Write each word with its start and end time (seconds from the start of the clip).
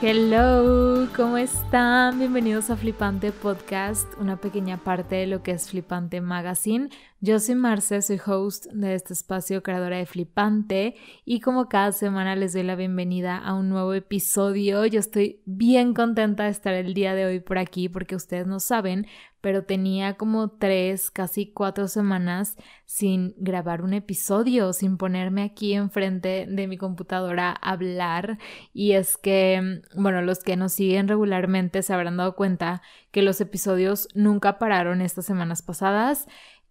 Hello, 0.00 1.08
¿cómo 1.16 1.38
están? 1.38 2.20
Bienvenidos 2.20 2.70
a 2.70 2.76
Flipante 2.76 3.32
Podcast, 3.32 4.06
una 4.20 4.36
pequeña 4.36 4.76
parte 4.76 5.16
de 5.16 5.26
lo 5.26 5.42
que 5.42 5.50
es 5.50 5.70
Flipante 5.70 6.20
Magazine. 6.20 6.88
Yo 7.20 7.40
soy 7.40 7.56
Marce, 7.56 8.00
soy 8.00 8.20
host 8.24 8.66
de 8.66 8.94
este 8.94 9.12
espacio, 9.12 9.64
creadora 9.64 9.96
de 9.96 10.06
Flipante, 10.06 10.94
y 11.24 11.40
como 11.40 11.68
cada 11.68 11.90
semana 11.90 12.36
les 12.36 12.52
doy 12.52 12.62
la 12.62 12.76
bienvenida 12.76 13.36
a 13.38 13.54
un 13.54 13.68
nuevo 13.68 13.92
episodio. 13.92 14.86
Yo 14.86 15.00
estoy 15.00 15.40
bien 15.44 15.94
contenta 15.94 16.44
de 16.44 16.50
estar 16.50 16.74
el 16.74 16.94
día 16.94 17.16
de 17.16 17.26
hoy 17.26 17.40
por 17.40 17.58
aquí 17.58 17.88
porque 17.88 18.14
ustedes 18.14 18.46
no 18.46 18.60
saben, 18.60 19.08
pero 19.40 19.64
tenía 19.64 20.14
como 20.14 20.50
tres, 20.50 21.10
casi 21.10 21.52
cuatro 21.52 21.88
semanas 21.88 22.56
sin 22.84 23.34
grabar 23.36 23.82
un 23.82 23.94
episodio, 23.94 24.72
sin 24.72 24.96
ponerme 24.96 25.42
aquí 25.42 25.74
enfrente 25.74 26.46
de 26.48 26.66
mi 26.68 26.76
computadora 26.76 27.50
a 27.50 27.70
hablar. 27.72 28.38
Y 28.72 28.92
es 28.92 29.16
que, 29.16 29.82
bueno, 29.96 30.22
los 30.22 30.40
que 30.40 30.56
nos 30.56 30.72
siguen 30.72 31.08
regularmente 31.08 31.82
se 31.82 31.92
habrán 31.92 32.16
dado 32.16 32.36
cuenta 32.36 32.80
que 33.10 33.22
los 33.22 33.40
episodios 33.40 34.08
nunca 34.14 34.58
pararon 34.58 35.00
estas 35.00 35.26
semanas 35.26 35.62
pasadas. 35.62 36.28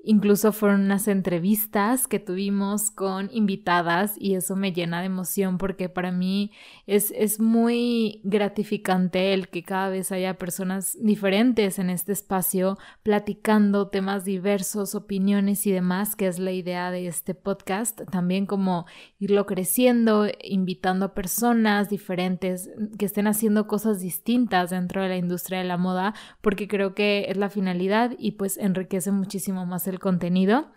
Incluso 0.10 0.54
fueron 0.54 0.86
unas 0.86 1.10
entrevistas 1.10 2.08
que 2.08 2.20
tuvimos 2.20 2.92
con 2.92 3.30
invitadas 3.34 4.16
y 4.18 4.36
eso 4.36 4.56
me 4.56 4.72
llena 4.72 5.02
de 5.02 5.08
emoción 5.08 5.58
porque 5.58 5.90
para 5.90 6.14
mí 6.14 6.54
es, 6.86 7.12
es, 7.14 7.42
muy 7.42 8.22
gratificante 8.24 9.34
el 9.34 9.50
que 9.50 9.64
cada 9.64 9.90
vez 9.90 10.14
haya 10.14 10.38
personas 10.38 10.98
diferentes 11.02 11.78
en 11.78 11.90
este 11.90 12.14
espacio 12.14 12.78
platicando 13.04 13.90
temas 13.90 14.23
diversos, 14.23 14.96
opiniones 14.96 15.68
y 15.68 15.73
demás, 15.73 16.16
que 16.16 16.28
es 16.28 16.40
la 16.40 16.53
idea 16.53 16.90
de 16.90 17.08
este 17.08 17.36
podcast. 17.36 18.00
También 18.09 18.46
como 18.46 18.86
irlo 19.20 19.46
creciendo, 19.46 20.28
invitando 20.42 21.08
a 21.08 21.14
personas 21.16 21.90
diferentes 21.90 22.70
que 22.98 23.06
estén 23.06 23.28
haciendo 23.28 23.68
cosas 23.68 24.00
distintas 24.00 24.70
dentro 24.70 25.02
de 25.02 25.09
la 25.09 25.18
industria 25.18 25.58
de 25.58 25.66
la 25.66 25.76
moda 25.76 26.14
porque 26.40 26.70
creo 26.70 26.96
que 26.96 27.26
es 27.28 27.36
la 27.36 27.50
finalidad 27.50 28.16
y 28.18 28.31
pues 28.31 28.56
enriquece 28.58 29.12
muchísimo 29.12 29.66
más 29.66 29.86
el 29.90 29.97
contenido. 30.00 30.72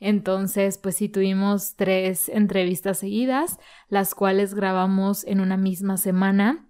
Entonces, 0.00 0.78
pues 0.78 0.96
sí, 0.96 1.08
tuvimos 1.08 1.76
tres 1.76 2.28
entrevistas 2.28 2.98
seguidas, 2.98 3.58
las 3.88 4.14
cuales 4.14 4.54
grabamos 4.54 5.24
en 5.24 5.40
una 5.40 5.56
misma 5.56 5.96
semana. 5.96 6.68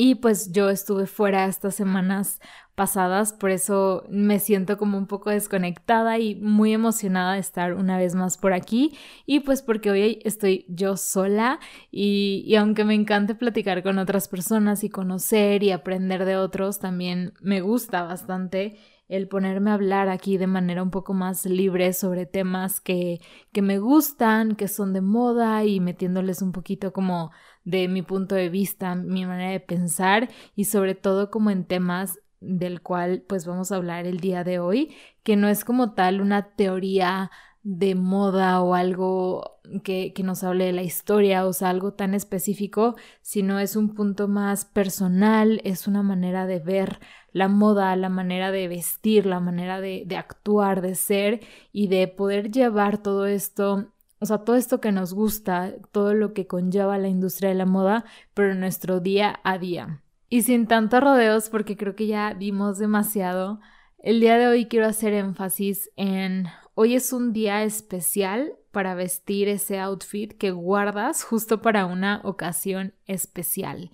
Y 0.00 0.14
pues 0.14 0.52
yo 0.52 0.70
estuve 0.70 1.06
fuera 1.06 1.46
estas 1.46 1.74
semanas 1.74 2.38
pasadas, 2.76 3.32
por 3.32 3.50
eso 3.50 4.04
me 4.08 4.38
siento 4.38 4.78
como 4.78 4.96
un 4.96 5.08
poco 5.08 5.30
desconectada 5.30 6.20
y 6.20 6.36
muy 6.36 6.72
emocionada 6.72 7.32
de 7.32 7.40
estar 7.40 7.74
una 7.74 7.98
vez 7.98 8.14
más 8.14 8.38
por 8.38 8.52
aquí. 8.52 8.96
Y 9.26 9.40
pues 9.40 9.60
porque 9.60 9.90
hoy 9.90 10.20
estoy 10.24 10.64
yo 10.68 10.96
sola 10.96 11.58
y, 11.90 12.44
y 12.46 12.54
aunque 12.54 12.84
me 12.84 12.94
encante 12.94 13.34
platicar 13.34 13.82
con 13.82 13.98
otras 13.98 14.28
personas 14.28 14.84
y 14.84 14.88
conocer 14.88 15.64
y 15.64 15.72
aprender 15.72 16.24
de 16.24 16.36
otros, 16.36 16.78
también 16.78 17.32
me 17.40 17.60
gusta 17.60 18.04
bastante 18.04 18.78
el 19.08 19.28
ponerme 19.28 19.70
a 19.70 19.74
hablar 19.74 20.08
aquí 20.08 20.36
de 20.36 20.46
manera 20.46 20.82
un 20.82 20.90
poco 20.90 21.14
más 21.14 21.46
libre 21.46 21.92
sobre 21.92 22.26
temas 22.26 22.80
que, 22.80 23.20
que 23.52 23.62
me 23.62 23.78
gustan, 23.78 24.54
que 24.54 24.68
son 24.68 24.92
de 24.92 25.00
moda 25.00 25.64
y 25.64 25.80
metiéndoles 25.80 26.42
un 26.42 26.52
poquito 26.52 26.92
como 26.92 27.30
de 27.64 27.88
mi 27.88 28.02
punto 28.02 28.34
de 28.34 28.48
vista, 28.48 28.94
mi 28.94 29.24
manera 29.26 29.50
de 29.50 29.60
pensar 29.60 30.28
y 30.54 30.66
sobre 30.66 30.94
todo 30.94 31.30
como 31.30 31.50
en 31.50 31.64
temas 31.64 32.18
del 32.40 32.82
cual 32.82 33.24
pues 33.26 33.46
vamos 33.46 33.72
a 33.72 33.76
hablar 33.76 34.06
el 34.06 34.20
día 34.20 34.44
de 34.44 34.58
hoy, 34.58 34.94
que 35.22 35.36
no 35.36 35.48
es 35.48 35.64
como 35.64 35.94
tal 35.94 36.20
una 36.20 36.54
teoría 36.54 37.30
de 37.70 37.94
moda 37.94 38.62
o 38.62 38.74
algo 38.74 39.60
que, 39.84 40.14
que, 40.14 40.22
nos 40.22 40.42
hable 40.42 40.64
de 40.64 40.72
la 40.72 40.82
historia, 40.82 41.44
o 41.44 41.52
sea, 41.52 41.68
algo 41.68 41.92
tan 41.92 42.14
específico, 42.14 42.96
sino 43.20 43.58
es 43.58 43.76
un 43.76 43.94
punto 43.94 44.26
más 44.26 44.64
personal, 44.64 45.60
es 45.64 45.86
una 45.86 46.02
manera 46.02 46.46
de 46.46 46.60
ver 46.60 46.98
la 47.32 47.48
moda, 47.48 47.94
la 47.96 48.08
manera 48.08 48.50
de 48.52 48.68
vestir, 48.68 49.26
la 49.26 49.38
manera 49.38 49.82
de, 49.82 50.04
de 50.06 50.16
actuar, 50.16 50.80
de 50.80 50.94
ser 50.94 51.40
y 51.70 51.88
de 51.88 52.08
poder 52.08 52.50
llevar 52.50 53.02
todo 53.02 53.26
esto 53.26 53.92
o 54.20 54.26
sea, 54.26 54.38
todo 54.38 54.56
esto 54.56 54.80
que 54.80 54.90
nos 54.90 55.14
gusta, 55.14 55.74
todo 55.92 56.12
lo 56.14 56.32
que 56.32 56.48
conlleva 56.48 56.98
la 56.98 57.06
industria 57.06 57.50
de 57.50 57.54
la 57.54 57.66
moda, 57.66 58.04
pero 58.34 58.50
en 58.50 58.60
nuestro 58.60 58.98
día 58.98 59.38
a 59.44 59.58
día. 59.58 60.02
Y 60.28 60.42
sin 60.42 60.66
tantos 60.66 61.00
rodeos, 61.00 61.50
porque 61.50 61.76
creo 61.76 61.94
que 61.94 62.08
ya 62.08 62.34
dimos 62.34 62.78
demasiado, 62.78 63.60
el 63.98 64.20
día 64.20 64.36
de 64.38 64.48
hoy 64.48 64.66
quiero 64.66 64.86
hacer 64.86 65.12
énfasis 65.12 65.90
en 65.94 66.46
hoy 66.80 66.94
es 66.94 67.12
un 67.12 67.32
día 67.32 67.64
especial 67.64 68.52
para 68.70 68.94
vestir 68.94 69.48
ese 69.48 69.80
outfit 69.80 70.32
que 70.34 70.52
guardas 70.52 71.24
justo 71.24 71.60
para 71.60 71.86
una 71.86 72.20
ocasión 72.22 72.94
especial. 73.06 73.90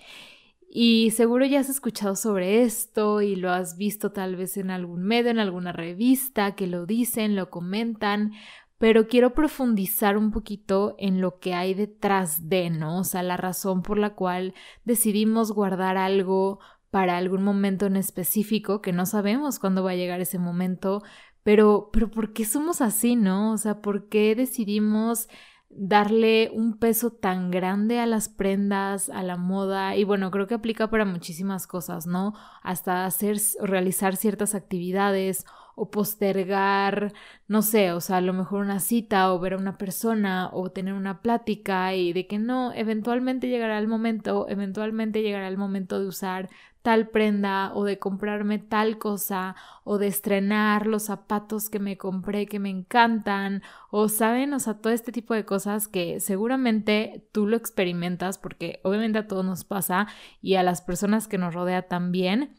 Y 0.68 1.10
seguro 1.12 1.46
ya 1.46 1.60
has 1.60 1.70
escuchado 1.70 2.14
sobre 2.14 2.62
esto 2.62 3.22
y 3.22 3.36
lo 3.36 3.50
has 3.50 3.78
visto 3.78 4.12
tal 4.12 4.36
vez 4.36 4.58
en 4.58 4.70
algún 4.70 5.02
medio, 5.02 5.30
en 5.30 5.38
alguna 5.38 5.72
revista, 5.72 6.54
que 6.56 6.66
lo 6.66 6.84
dicen, 6.84 7.36
lo 7.36 7.48
comentan, 7.48 8.32
pero 8.76 9.08
quiero 9.08 9.32
profundizar 9.32 10.18
un 10.18 10.30
poquito 10.30 10.94
en 10.98 11.22
lo 11.22 11.38
que 11.38 11.54
hay 11.54 11.72
detrás 11.72 12.50
de, 12.50 12.68
¿no? 12.68 12.98
O 12.98 13.04
sea, 13.04 13.22
la 13.22 13.38
razón 13.38 13.80
por 13.80 13.96
la 13.96 14.14
cual 14.14 14.52
decidimos 14.84 15.52
guardar 15.52 15.96
algo 15.96 16.58
para 16.90 17.16
algún 17.16 17.44
momento 17.44 17.86
en 17.86 17.96
específico, 17.96 18.82
que 18.82 18.92
no 18.92 19.06
sabemos 19.06 19.58
cuándo 19.58 19.82
va 19.82 19.92
a 19.92 19.96
llegar 19.96 20.20
ese 20.20 20.38
momento, 20.38 21.02
pero, 21.44 21.90
pero 21.92 22.10
¿por 22.10 22.32
qué 22.32 22.44
somos 22.44 22.80
así, 22.80 23.16
no? 23.16 23.52
O 23.52 23.58
sea, 23.58 23.80
¿por 23.80 24.08
qué 24.08 24.34
decidimos 24.34 25.28
darle 25.76 26.50
un 26.52 26.78
peso 26.78 27.10
tan 27.12 27.50
grande 27.50 27.98
a 27.98 28.06
las 28.06 28.28
prendas, 28.28 29.10
a 29.10 29.22
la 29.22 29.36
moda 29.36 29.96
y 29.96 30.04
bueno, 30.04 30.30
creo 30.30 30.46
que 30.46 30.54
aplica 30.54 30.88
para 30.88 31.04
muchísimas 31.04 31.66
cosas, 31.66 32.06
¿no? 32.06 32.34
Hasta 32.62 33.06
hacer 33.06 33.38
realizar 33.60 34.16
ciertas 34.16 34.54
actividades 34.54 35.44
o 35.76 35.90
postergar, 35.90 37.12
no 37.48 37.62
sé, 37.62 37.92
o 37.92 38.00
sea, 38.00 38.18
a 38.18 38.20
lo 38.20 38.32
mejor 38.32 38.60
una 38.60 38.78
cita 38.78 39.32
o 39.32 39.40
ver 39.40 39.54
a 39.54 39.58
una 39.58 39.76
persona 39.76 40.48
o 40.52 40.70
tener 40.70 40.94
una 40.94 41.20
plática 41.20 41.94
y 41.94 42.12
de 42.12 42.26
que 42.28 42.38
no, 42.38 42.72
eventualmente 42.72 43.48
llegará 43.48 43.78
el 43.78 43.88
momento, 43.88 44.46
eventualmente 44.48 45.22
llegará 45.22 45.48
el 45.48 45.58
momento 45.58 45.98
de 45.98 46.06
usar 46.06 46.50
tal 46.84 47.08
prenda 47.08 47.72
o 47.74 47.84
de 47.84 47.98
comprarme 47.98 48.58
tal 48.58 48.98
cosa 48.98 49.56
o 49.84 49.96
de 49.96 50.06
estrenar 50.06 50.86
los 50.86 51.04
zapatos 51.04 51.70
que 51.70 51.78
me 51.78 51.96
compré 51.96 52.44
que 52.44 52.58
me 52.58 52.68
encantan 52.68 53.62
o 53.90 54.10
saben, 54.10 54.52
o 54.52 54.58
sea, 54.60 54.74
todo 54.74 54.92
este 54.92 55.10
tipo 55.10 55.32
de 55.32 55.46
cosas 55.46 55.88
que 55.88 56.20
seguramente 56.20 57.26
tú 57.32 57.46
lo 57.46 57.56
experimentas 57.56 58.36
porque 58.36 58.80
obviamente 58.84 59.18
a 59.18 59.26
todos 59.26 59.46
nos 59.46 59.64
pasa 59.64 60.08
y 60.42 60.56
a 60.56 60.62
las 60.62 60.82
personas 60.82 61.26
que 61.26 61.38
nos 61.38 61.54
rodea 61.54 61.88
también. 61.88 62.54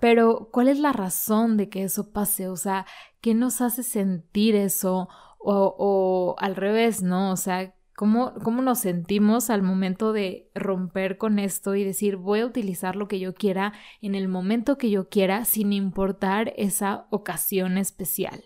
Pero, 0.00 0.48
¿cuál 0.50 0.68
es 0.68 0.78
la 0.78 0.94
razón 0.94 1.58
de 1.58 1.68
que 1.68 1.84
eso 1.84 2.12
pase? 2.12 2.48
O 2.48 2.56
sea, 2.56 2.86
¿qué 3.20 3.34
nos 3.34 3.60
hace 3.60 3.82
sentir 3.82 4.56
eso? 4.56 5.10
O, 5.38 5.76
o 5.78 6.36
al 6.38 6.56
revés, 6.56 7.02
¿no? 7.02 7.32
O 7.32 7.36
sea, 7.36 7.75
¿Cómo, 7.96 8.34
¿Cómo 8.42 8.60
nos 8.60 8.80
sentimos 8.80 9.48
al 9.48 9.62
momento 9.62 10.12
de 10.12 10.50
romper 10.54 11.16
con 11.16 11.38
esto 11.38 11.74
y 11.74 11.82
decir 11.82 12.16
voy 12.16 12.40
a 12.40 12.46
utilizar 12.46 12.94
lo 12.94 13.08
que 13.08 13.18
yo 13.18 13.34
quiera 13.34 13.72
en 14.02 14.14
el 14.14 14.28
momento 14.28 14.76
que 14.76 14.90
yo 14.90 15.08
quiera 15.08 15.46
sin 15.46 15.72
importar 15.72 16.52
esa 16.58 17.06
ocasión 17.10 17.78
especial? 17.78 18.44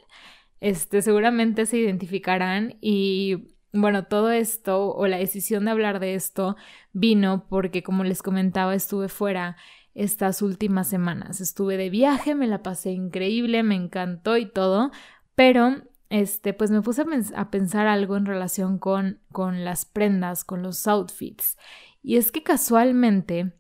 Este, 0.60 1.02
seguramente 1.02 1.66
se 1.66 1.78
identificarán 1.78 2.76
y 2.80 3.56
bueno, 3.72 4.04
todo 4.04 4.30
esto 4.30 4.94
o 4.94 5.06
la 5.08 5.18
decisión 5.18 5.64
de 5.64 5.72
hablar 5.72 5.98
de 5.98 6.14
esto 6.14 6.56
vino 6.92 7.46
porque 7.48 7.82
como 7.82 8.04
les 8.04 8.22
comentaba 8.22 8.74
estuve 8.74 9.08
fuera 9.08 9.56
estas 9.94 10.42
últimas 10.42 10.88
semanas. 10.88 11.40
Estuve 11.40 11.76
de 11.76 11.90
viaje, 11.90 12.36
me 12.36 12.46
la 12.46 12.62
pasé 12.62 12.92
increíble, 12.92 13.64
me 13.64 13.74
encantó 13.74 14.36
y 14.36 14.46
todo, 14.46 14.92
pero 15.34 15.82
este, 16.10 16.52
pues 16.52 16.70
me 16.70 16.82
puse 16.82 17.04
a, 17.34 17.50
pensar 17.50 17.86
algo 17.86 18.16
en 18.16 18.26
relación 18.26 18.78
con, 18.78 19.20
con 19.32 19.64
las 19.64 19.84
prendas, 19.84 20.44
con 20.44 20.62
los 20.62 20.86
outfits. 20.86 21.56
Y 22.02 22.16
es 22.16 22.32
que 22.32 22.42
casualmente, 22.42 23.54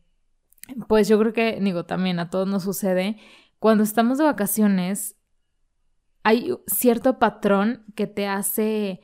pues 0.88 1.08
yo 1.08 1.18
creo 1.18 1.32
que, 1.32 1.58
digo, 1.60 1.86
también 1.86 2.18
a 2.18 2.28
todos 2.28 2.48
nos 2.48 2.64
sucede, 2.64 3.16
cuando 3.60 3.84
estamos 3.84 4.18
de 4.18 4.24
vacaciones, 4.24 5.16
hay 6.22 6.54
cierto 6.66 7.18
patrón 7.18 7.84
que 7.94 8.06
te 8.06 8.26
hace 8.26 9.00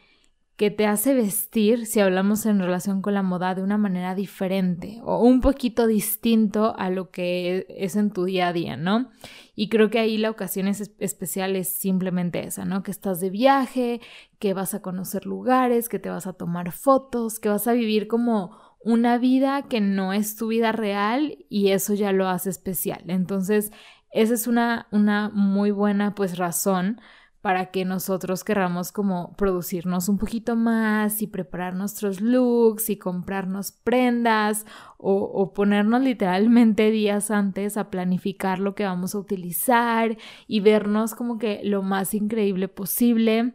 que 0.57 0.71
te 0.71 0.87
hace 0.87 1.13
vestir, 1.13 1.85
si 1.85 2.01
hablamos 2.01 2.47
en 2.47 2.59
relación 2.59 3.03
con 3.03 3.13
la 3.13 3.23
moda, 3.23 3.55
de 3.55 3.63
una 3.63 3.77
manera 3.77 4.15
diferente 4.15 5.01
o 5.05 5.23
un 5.23 5.43
poquito 5.43 5.87
distinto 5.87 6.75
a 6.79 6.89
lo 6.89 7.11
que 7.11 7.67
es 7.69 7.95
en 7.95 8.11
tu 8.11 8.25
día 8.25 8.49
a 8.49 8.53
día, 8.55 8.77
¿no? 8.79 9.11
Y 9.55 9.69
creo 9.69 9.91
que 9.91 9.99
ahí 9.99 10.17
la 10.17 10.31
ocasión 10.31 10.67
especial 10.67 11.57
es 11.57 11.69
simplemente 11.69 12.43
esa, 12.43 12.65
¿no? 12.65 12.83
Que 12.83 12.91
estás 12.91 13.21
de 13.21 13.29
viaje, 13.29 14.01
que 14.39 14.55
vas 14.55 14.73
a 14.73 14.81
conocer 14.81 15.27
lugares, 15.27 15.91
que 15.91 15.99
te 15.99 16.09
vas 16.09 16.27
a 16.27 16.33
tomar 16.33 16.73
fotos, 16.73 17.39
que 17.39 17.51
vas 17.51 17.69
a 17.69 17.75
vivir 17.75 18.09
como 18.09 18.57
una 18.81 19.19
vida 19.19 19.63
que 19.63 19.83
no 19.83 20.15
es 20.15 20.37
tu 20.37 20.49
vida 20.49 20.73
real 20.73 21.45
y 21.51 21.69
eso 21.73 21.93
ya 21.93 22.13
lo 22.13 22.29
hace 22.29 22.49
especial. 22.49 23.05
Entonces, 23.09 23.73
esa 24.11 24.33
es 24.33 24.47
una, 24.47 24.87
una 24.91 25.29
muy 25.29 25.71
buena 25.71 26.15
pues 26.15 26.39
razón 26.39 26.99
para 27.47 27.67
que 27.67 27.85
nosotros 27.85 28.43
querramos 28.43 28.91
como 28.91 29.37
producirnos 29.37 30.09
un 30.09 30.19
poquito 30.19 30.57
más 30.57 31.23
y 31.23 31.29
preparar 31.29 31.77
nuestros 31.77 32.21
looks 32.21 32.91
y 32.91 32.97
comprarnos 32.97 33.71
prendas 33.71 34.67
o, 34.99 35.15
o, 35.15 35.53
ponernos 35.53 36.03
literalmente 36.03 36.91
días 36.91 37.31
antes 37.31 37.77
a 37.77 37.89
planificar 37.89 38.59
lo 38.59 38.75
que 38.75 38.83
vamos 38.83 39.15
a 39.15 39.19
utilizar 39.19 40.17
y 40.49 40.59
vernos 40.59 41.15
como 41.15 41.39
que 41.39 41.61
lo 41.63 41.83
más 41.83 42.15
increíble 42.15 42.67
posible. 42.67 43.55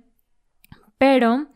Pero, 0.97 1.49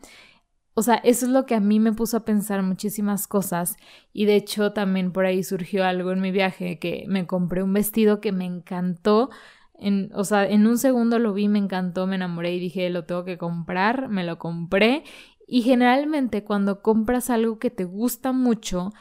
o 0.74 0.82
sea, 0.82 0.96
eso 0.96 1.24
es 1.24 1.32
lo 1.32 1.46
que 1.46 1.54
a 1.54 1.60
mí 1.60 1.80
me 1.80 1.94
puso 1.94 2.18
a 2.18 2.26
pensar 2.26 2.62
muchísimas 2.62 3.26
cosas 3.26 3.78
y 4.12 4.26
de 4.26 4.36
hecho 4.36 4.74
también 4.74 5.10
por 5.10 5.24
ahí 5.24 5.42
surgió 5.42 5.86
algo 5.86 6.12
en 6.12 6.20
mi 6.20 6.32
viaje 6.32 6.78
que 6.78 7.06
me 7.08 7.26
compré 7.26 7.62
un 7.62 7.72
vestido 7.72 8.20
que 8.20 8.32
me 8.32 8.44
encantó 8.44 9.30
en, 9.78 10.10
o 10.14 10.24
sea, 10.24 10.46
en 10.46 10.66
un 10.66 10.78
segundo 10.78 11.18
lo 11.18 11.32
vi, 11.32 11.48
me 11.48 11.58
encantó, 11.58 12.06
me 12.06 12.16
enamoré 12.16 12.54
y 12.54 12.60
dije, 12.60 12.90
lo 12.90 13.04
tengo 13.04 13.24
que 13.24 13.38
comprar, 13.38 14.08
me 14.08 14.24
lo 14.24 14.38
compré. 14.38 15.04
Y 15.46 15.62
generalmente 15.62 16.44
cuando 16.44 16.82
compras 16.82 17.30
algo 17.30 17.58
que 17.58 17.70
te 17.70 17.84
gusta 17.84 18.32
mucho, 18.32 18.92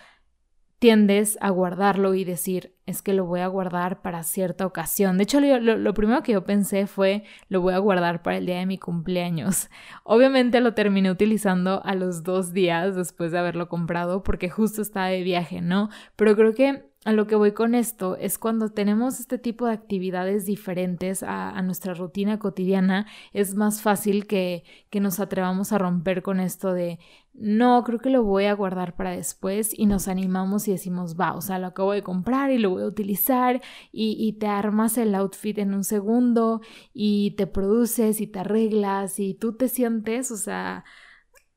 tiendes 0.80 1.38
a 1.42 1.50
guardarlo 1.50 2.14
y 2.14 2.26
decir, 2.26 2.76
es 2.86 3.02
que 3.02 3.14
lo 3.14 3.26
voy 3.26 3.40
a 3.40 3.48
guardar 3.48 4.02
para 4.02 4.24
cierta 4.24 4.66
ocasión. 4.66 5.18
De 5.18 5.24
hecho, 5.24 5.40
lo, 5.40 5.60
lo, 5.60 5.94
primero 5.94 6.22
que 6.22 6.34
yo 6.34 6.44
pensé 6.44 6.86
fue, 6.86 7.24
lo 7.50 7.62
voy 7.62 7.74
a 7.74 7.80
guardar 7.80 8.22
para 8.22 8.38
el 8.38 8.46
día 8.46 8.60
de 8.60 8.66
mi 8.66 8.78
cumpleaños. 8.78 9.70
Obviamente 10.04 10.60
lo 10.62 10.74
terminé 10.74 11.10
utilizando 11.10 11.84
a 11.84 11.96
los 11.96 12.24
dos 12.24 12.54
días 12.54 12.96
después 12.96 13.32
de 13.32 13.40
haberlo 13.40 13.70
comprado 13.70 14.22
porque 14.22 14.50
justo 14.50 14.82
estaba 14.82 15.08
de 15.08 15.24
viaje, 15.24 15.62
¿no? 15.62 15.90
Pero 16.16 16.36
creo 16.36 16.54
que 16.54 16.92
a 17.06 17.14
lo 17.14 17.28
que 17.28 17.36
voy 17.36 17.52
con 17.54 17.76
esto 17.76 18.18
es 18.18 18.40
cuando 18.40 18.70
tenemos 18.70 19.20
este 19.20 19.38
tipo 19.38 19.68
de 19.68 19.74
actividades 19.74 20.46
diferentes 20.46 21.22
a, 21.22 21.62
nuestra 21.62 21.94
rutina 21.94 22.40
cotidiana, 22.40 23.06
es 23.32 23.56
más 23.56 23.82
fácil 23.82 24.26
que, 24.26 24.64
que, 24.90 25.00
nos 25.00 25.20
atrevamos 25.20 25.72
a 25.72 25.78
romper 25.78 26.24
con 26.24 26.40
esto 26.40 26.74
de 26.74 27.00
no, 27.34 27.84
creo 27.84 28.00
que 28.00 28.10
lo 28.10 28.24
voy 28.24 28.46
a 28.46 28.54
guardar 28.54 28.96
para 28.96 29.12
después 29.12 29.78
y 29.78 29.86
nos 29.86 30.08
animamos 30.08 30.68
y 30.68 30.72
decimos, 30.72 31.16
va, 31.20 31.36
o 31.36 31.42
sea, 31.42 31.60
lo 31.60 31.68
acabo 31.68 31.92
de 31.94 32.02
comprar 32.02 32.50
y 32.50 32.58
lo 32.58 32.72
voy 32.72 32.84
a 32.84 32.88
utilizar 32.88 33.62
y, 33.92 34.18
y 34.20 34.34
te 34.40 34.48
armas 34.48 34.98
el 34.98 35.14
outfit 35.14 35.60
en 35.60 35.76
un 35.76 35.84
segundo 35.84 36.62
y 36.92 37.36
te 37.38 37.46
produces 37.46 38.20
y 38.20 38.28
te 38.28 38.40
arreglas 38.40 39.20
y 39.20 39.36
tú 39.36 39.56
te 39.56 39.68
sientes, 39.68 40.32
o 40.32 40.38
sea, 40.38 40.86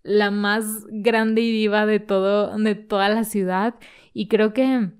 la 0.02 0.30
más 0.30 0.84
grande 0.90 1.40
y 1.40 1.52
diva 1.52 1.86
de 1.86 2.00
todo, 2.00 2.56
de 2.58 2.74
toda 2.74 3.08
la 3.08 3.24
ciudad. 3.24 3.76
Y 4.12 4.28
creo 4.28 4.52
que 4.52 4.92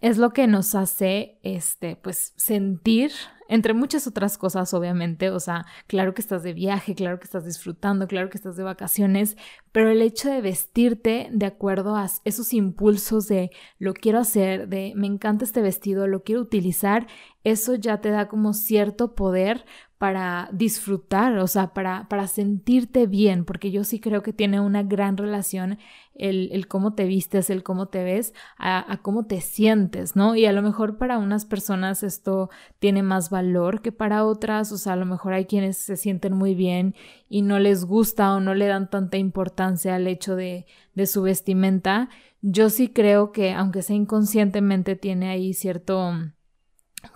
es 0.00 0.18
lo 0.18 0.30
que 0.30 0.46
nos 0.46 0.74
hace, 0.74 1.38
este, 1.42 1.96
pues, 1.96 2.32
sentir, 2.36 3.12
entre 3.48 3.74
muchas 3.74 4.06
otras 4.06 4.38
cosas, 4.38 4.72
obviamente, 4.74 5.30
o 5.30 5.40
sea, 5.40 5.66
claro 5.88 6.14
que 6.14 6.22
estás 6.22 6.44
de 6.44 6.52
viaje, 6.52 6.94
claro 6.94 7.18
que 7.18 7.24
estás 7.24 7.44
disfrutando, 7.44 8.06
claro 8.06 8.30
que 8.30 8.38
estás 8.38 8.56
de 8.56 8.62
vacaciones, 8.62 9.36
pero 9.72 9.90
el 9.90 10.02
hecho 10.02 10.30
de 10.30 10.40
vestirte 10.40 11.28
de 11.32 11.46
acuerdo 11.46 11.96
a 11.96 12.08
esos 12.24 12.52
impulsos 12.52 13.26
de 13.26 13.50
lo 13.78 13.92
quiero 13.92 14.20
hacer, 14.20 14.68
de 14.68 14.92
me 14.94 15.08
encanta 15.08 15.44
este 15.44 15.62
vestido, 15.62 16.06
lo 16.06 16.22
quiero 16.22 16.40
utilizar, 16.40 17.08
eso 17.42 17.74
ya 17.74 18.00
te 18.00 18.10
da 18.10 18.28
como 18.28 18.52
cierto 18.52 19.16
poder 19.16 19.64
para 20.00 20.48
disfrutar, 20.50 21.36
o 21.36 21.46
sea, 21.46 21.74
para, 21.74 22.08
para 22.08 22.26
sentirte 22.26 23.06
bien, 23.06 23.44
porque 23.44 23.70
yo 23.70 23.84
sí 23.84 24.00
creo 24.00 24.22
que 24.22 24.32
tiene 24.32 24.58
una 24.58 24.82
gran 24.82 25.18
relación 25.18 25.76
el, 26.14 26.48
el 26.52 26.68
cómo 26.68 26.94
te 26.94 27.04
vistes, 27.04 27.50
el 27.50 27.62
cómo 27.62 27.88
te 27.88 28.02
ves, 28.02 28.32
a, 28.56 28.98
cómo 29.02 29.26
te 29.26 29.42
sientes, 29.42 30.16
¿no? 30.16 30.36
Y 30.36 30.46
a 30.46 30.52
lo 30.52 30.62
mejor 30.62 30.96
para 30.96 31.18
unas 31.18 31.44
personas 31.44 32.02
esto 32.02 32.48
tiene 32.78 33.02
más 33.02 33.28
valor 33.28 33.82
que 33.82 33.92
para 33.92 34.24
otras, 34.24 34.72
o 34.72 34.78
sea, 34.78 34.94
a 34.94 34.96
lo 34.96 35.04
mejor 35.04 35.34
hay 35.34 35.44
quienes 35.44 35.76
se 35.76 35.98
sienten 35.98 36.32
muy 36.32 36.54
bien 36.54 36.94
y 37.28 37.42
no 37.42 37.58
les 37.58 37.84
gusta 37.84 38.32
o 38.34 38.40
no 38.40 38.54
le 38.54 38.68
dan 38.68 38.88
tanta 38.88 39.18
importancia 39.18 39.96
al 39.96 40.06
hecho 40.06 40.34
de, 40.34 40.64
de 40.94 41.06
su 41.06 41.20
vestimenta. 41.20 42.08
Yo 42.40 42.70
sí 42.70 42.88
creo 42.88 43.32
que, 43.32 43.52
aunque 43.52 43.82
sea 43.82 43.96
inconscientemente, 43.96 44.96
tiene 44.96 45.28
ahí 45.28 45.52
cierto 45.52 46.14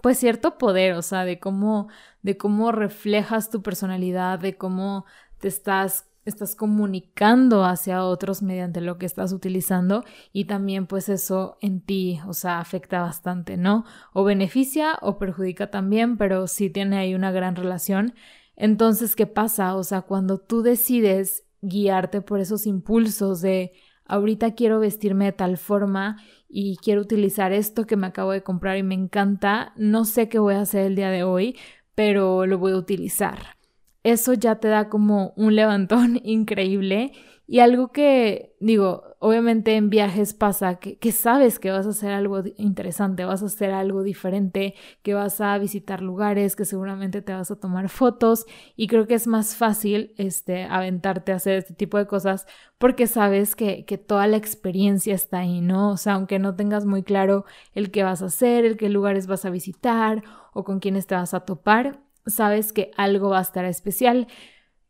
pues 0.02 0.18
cierto 0.18 0.58
poder, 0.58 0.94
o 0.94 1.02
sea, 1.02 1.24
de 1.24 1.38
cómo, 1.38 1.88
de 2.22 2.36
cómo 2.36 2.72
reflejas 2.72 3.50
tu 3.50 3.62
personalidad, 3.62 4.38
de 4.38 4.56
cómo 4.56 5.04
te 5.38 5.48
estás, 5.48 6.08
estás 6.24 6.54
comunicando 6.54 7.64
hacia 7.64 8.04
otros 8.04 8.42
mediante 8.42 8.80
lo 8.80 8.98
que 8.98 9.06
estás 9.06 9.32
utilizando 9.32 10.04
y 10.32 10.46
también 10.46 10.86
pues 10.86 11.08
eso 11.08 11.58
en 11.60 11.80
ti, 11.80 12.20
o 12.26 12.32
sea, 12.32 12.60
afecta 12.60 13.00
bastante, 13.02 13.56
¿no? 13.56 13.84
O 14.12 14.24
beneficia 14.24 14.98
o 15.02 15.18
perjudica 15.18 15.70
también, 15.70 16.16
pero 16.16 16.46
sí 16.46 16.70
tiene 16.70 16.98
ahí 16.98 17.14
una 17.14 17.30
gran 17.30 17.56
relación. 17.56 18.14
Entonces, 18.56 19.16
¿qué 19.16 19.26
pasa? 19.26 19.74
O 19.76 19.82
sea, 19.84 20.02
cuando 20.02 20.38
tú 20.38 20.62
decides 20.62 21.44
guiarte 21.60 22.20
por 22.20 22.40
esos 22.40 22.66
impulsos 22.66 23.40
de 23.40 23.72
ahorita 24.06 24.54
quiero 24.54 24.80
vestirme 24.80 25.26
de 25.26 25.32
tal 25.32 25.56
forma 25.56 26.18
y 26.56 26.76
quiero 26.76 27.00
utilizar 27.00 27.52
esto 27.52 27.84
que 27.84 27.96
me 27.96 28.06
acabo 28.06 28.30
de 28.30 28.44
comprar 28.44 28.78
y 28.78 28.84
me 28.84 28.94
encanta, 28.94 29.72
no 29.76 30.04
sé 30.04 30.28
qué 30.28 30.38
voy 30.38 30.54
a 30.54 30.60
hacer 30.60 30.86
el 30.86 30.94
día 30.94 31.10
de 31.10 31.24
hoy, 31.24 31.56
pero 31.96 32.46
lo 32.46 32.58
voy 32.58 32.70
a 32.72 32.76
utilizar. 32.76 33.56
Eso 34.04 34.34
ya 34.34 34.60
te 34.60 34.68
da 34.68 34.88
como 34.88 35.32
un 35.36 35.56
levantón 35.56 36.20
increíble 36.24 37.10
y 37.46 37.58
algo 37.58 37.92
que, 37.92 38.56
digo, 38.58 39.16
obviamente 39.18 39.76
en 39.76 39.90
viajes 39.90 40.32
pasa 40.32 40.76
que, 40.76 40.98
que, 40.98 41.12
sabes 41.12 41.58
que 41.58 41.70
vas 41.70 41.86
a 41.86 41.90
hacer 41.90 42.12
algo 42.12 42.42
interesante, 42.56 43.24
vas 43.26 43.42
a 43.42 43.46
hacer 43.46 43.70
algo 43.70 44.02
diferente, 44.02 44.74
que 45.02 45.12
vas 45.12 45.42
a 45.42 45.56
visitar 45.58 46.00
lugares, 46.00 46.56
que 46.56 46.64
seguramente 46.64 47.20
te 47.20 47.34
vas 47.34 47.50
a 47.50 47.56
tomar 47.56 47.90
fotos 47.90 48.46
y 48.76 48.86
creo 48.86 49.06
que 49.06 49.14
es 49.14 49.26
más 49.26 49.56
fácil 49.56 50.14
este, 50.16 50.64
aventarte 50.64 51.32
a 51.32 51.36
hacer 51.36 51.56
este 51.58 51.74
tipo 51.74 51.98
de 51.98 52.06
cosas 52.06 52.46
porque 52.78 53.06
sabes 53.06 53.56
que, 53.56 53.84
que 53.84 53.98
toda 53.98 54.26
la 54.26 54.38
experiencia 54.38 55.14
está 55.14 55.40
ahí, 55.40 55.60
¿no? 55.60 55.90
O 55.90 55.96
sea, 55.98 56.14
aunque 56.14 56.38
no 56.38 56.56
tengas 56.56 56.86
muy 56.86 57.02
claro 57.02 57.44
el 57.74 57.90
qué 57.90 58.04
vas 58.04 58.22
a 58.22 58.26
hacer, 58.26 58.64
el 58.64 58.76
qué 58.78 58.88
lugares 58.88 59.26
vas 59.26 59.44
a 59.44 59.50
visitar 59.50 60.22
o 60.54 60.64
con 60.64 60.80
quiénes 60.80 61.06
te 61.06 61.14
vas 61.14 61.34
a 61.34 61.40
topar, 61.40 62.00
sabes 62.26 62.72
que 62.72 62.90
algo 62.96 63.30
va 63.30 63.38
a 63.38 63.42
estar 63.42 63.64
especial. 63.64 64.28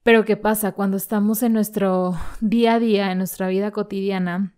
Pero 0.04 0.26
¿qué 0.26 0.36
pasa? 0.36 0.72
Cuando 0.72 0.98
estamos 0.98 1.42
en 1.42 1.54
nuestro 1.54 2.14
día 2.40 2.74
a 2.74 2.78
día, 2.78 3.10
en 3.10 3.18
nuestra 3.18 3.48
vida 3.48 3.70
cotidiana, 3.70 4.54